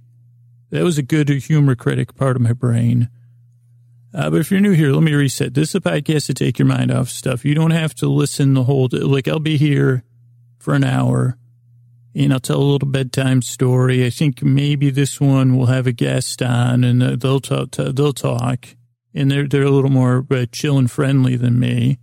[0.71, 3.09] that was a good humor critic part of my brain.
[4.13, 5.53] Uh, but if you're new here, let me reset.
[5.53, 7.45] This is a podcast to take your mind off stuff.
[7.45, 10.03] You don't have to listen the whole, like I'll be here
[10.57, 11.37] for an hour
[12.15, 14.05] and I'll tell a little bedtime story.
[14.05, 18.13] I think maybe this one will have a guest on and uh, they'll talk, they'll
[18.13, 18.67] talk
[19.13, 21.99] and they're, they're a little more uh, chill and friendly than me.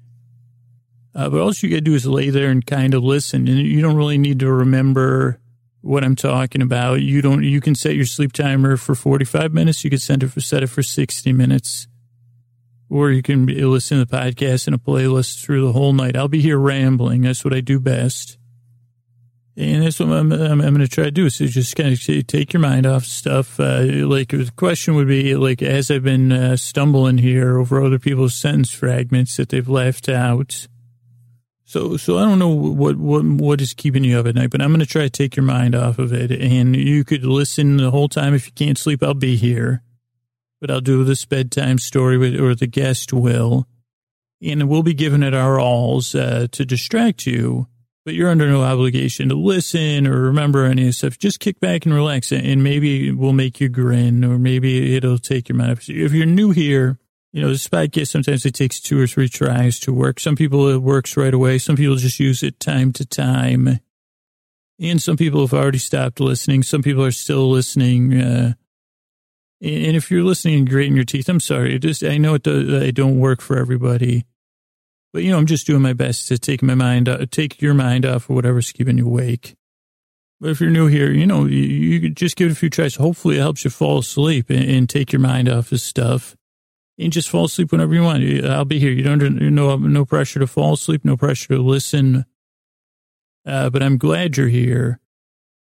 [1.13, 3.59] Uh, but all you got to do is lay there and kind of listen and
[3.59, 5.41] you don't really need to remember
[5.87, 7.01] what I'm talking about.
[7.01, 9.85] You don't, you can set your sleep timer for 45 minutes.
[9.85, 11.87] You can set it for, set it for 60 minutes
[12.89, 16.17] or you can listen to the podcast in a playlist through the whole night.
[16.17, 17.23] I'll be here rambling.
[17.23, 18.39] That's what I do best.
[19.57, 22.27] And that's what I'm, I'm, I'm going to try to do is just kind of
[22.27, 23.59] take your mind off stuff.
[23.59, 27.99] Uh, like the question would be like, as I've been uh, stumbling here over other
[27.99, 30.69] people's sentence fragments that they've left out.
[31.69, 34.63] So, so I don't know what, what, what is keeping you up at night, but
[34.63, 36.31] I'm going to try to take your mind off of it.
[36.31, 38.35] And you could listen the whole time.
[38.35, 39.83] If you can't sleep, I'll be here,
[40.61, 43.67] but I'll do this bedtime story with, or the guest will,
[44.41, 47.67] and we'll be giving it our alls, uh, to distract you
[48.07, 51.19] but you're under no obligation to listen or remember any stuff.
[51.19, 55.19] Just kick back and relax, and maybe it will make you grin, or maybe it'll
[55.19, 55.89] take your mind off.
[55.89, 57.01] If you're new here,
[57.33, 60.21] you know, this podcast sometimes it takes two or three tries to work.
[60.21, 61.59] Some people it works right away.
[61.59, 63.81] Some people just use it time to time,
[64.81, 66.63] and some people have already stopped listening.
[66.63, 68.15] Some people are still listening.
[68.21, 68.55] Uh,
[69.63, 71.75] and if you're listening and grating your teeth, I'm sorry.
[71.75, 74.25] It just I know it, does, it don't work for everybody.
[75.13, 77.73] But you know, I'm just doing my best to take my mind, uh, take your
[77.73, 79.57] mind off of whatever's keeping you awake.
[80.41, 82.97] But if you're new here, you know, you, you just give it a few tries.
[82.97, 86.37] Hopefully, it helps you fall asleep and, and, take your mind off of stuff,
[86.99, 88.45] and just fall asleep whenever you want.
[88.45, 88.91] I'll be here.
[88.91, 92.25] You don't know no pressure to fall asleep, no pressure to listen.
[93.45, 95.01] Uh, but I'm glad you're here,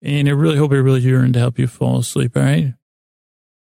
[0.03, 2.37] and I really hope I really yearn to help you fall asleep.
[2.37, 2.74] All right.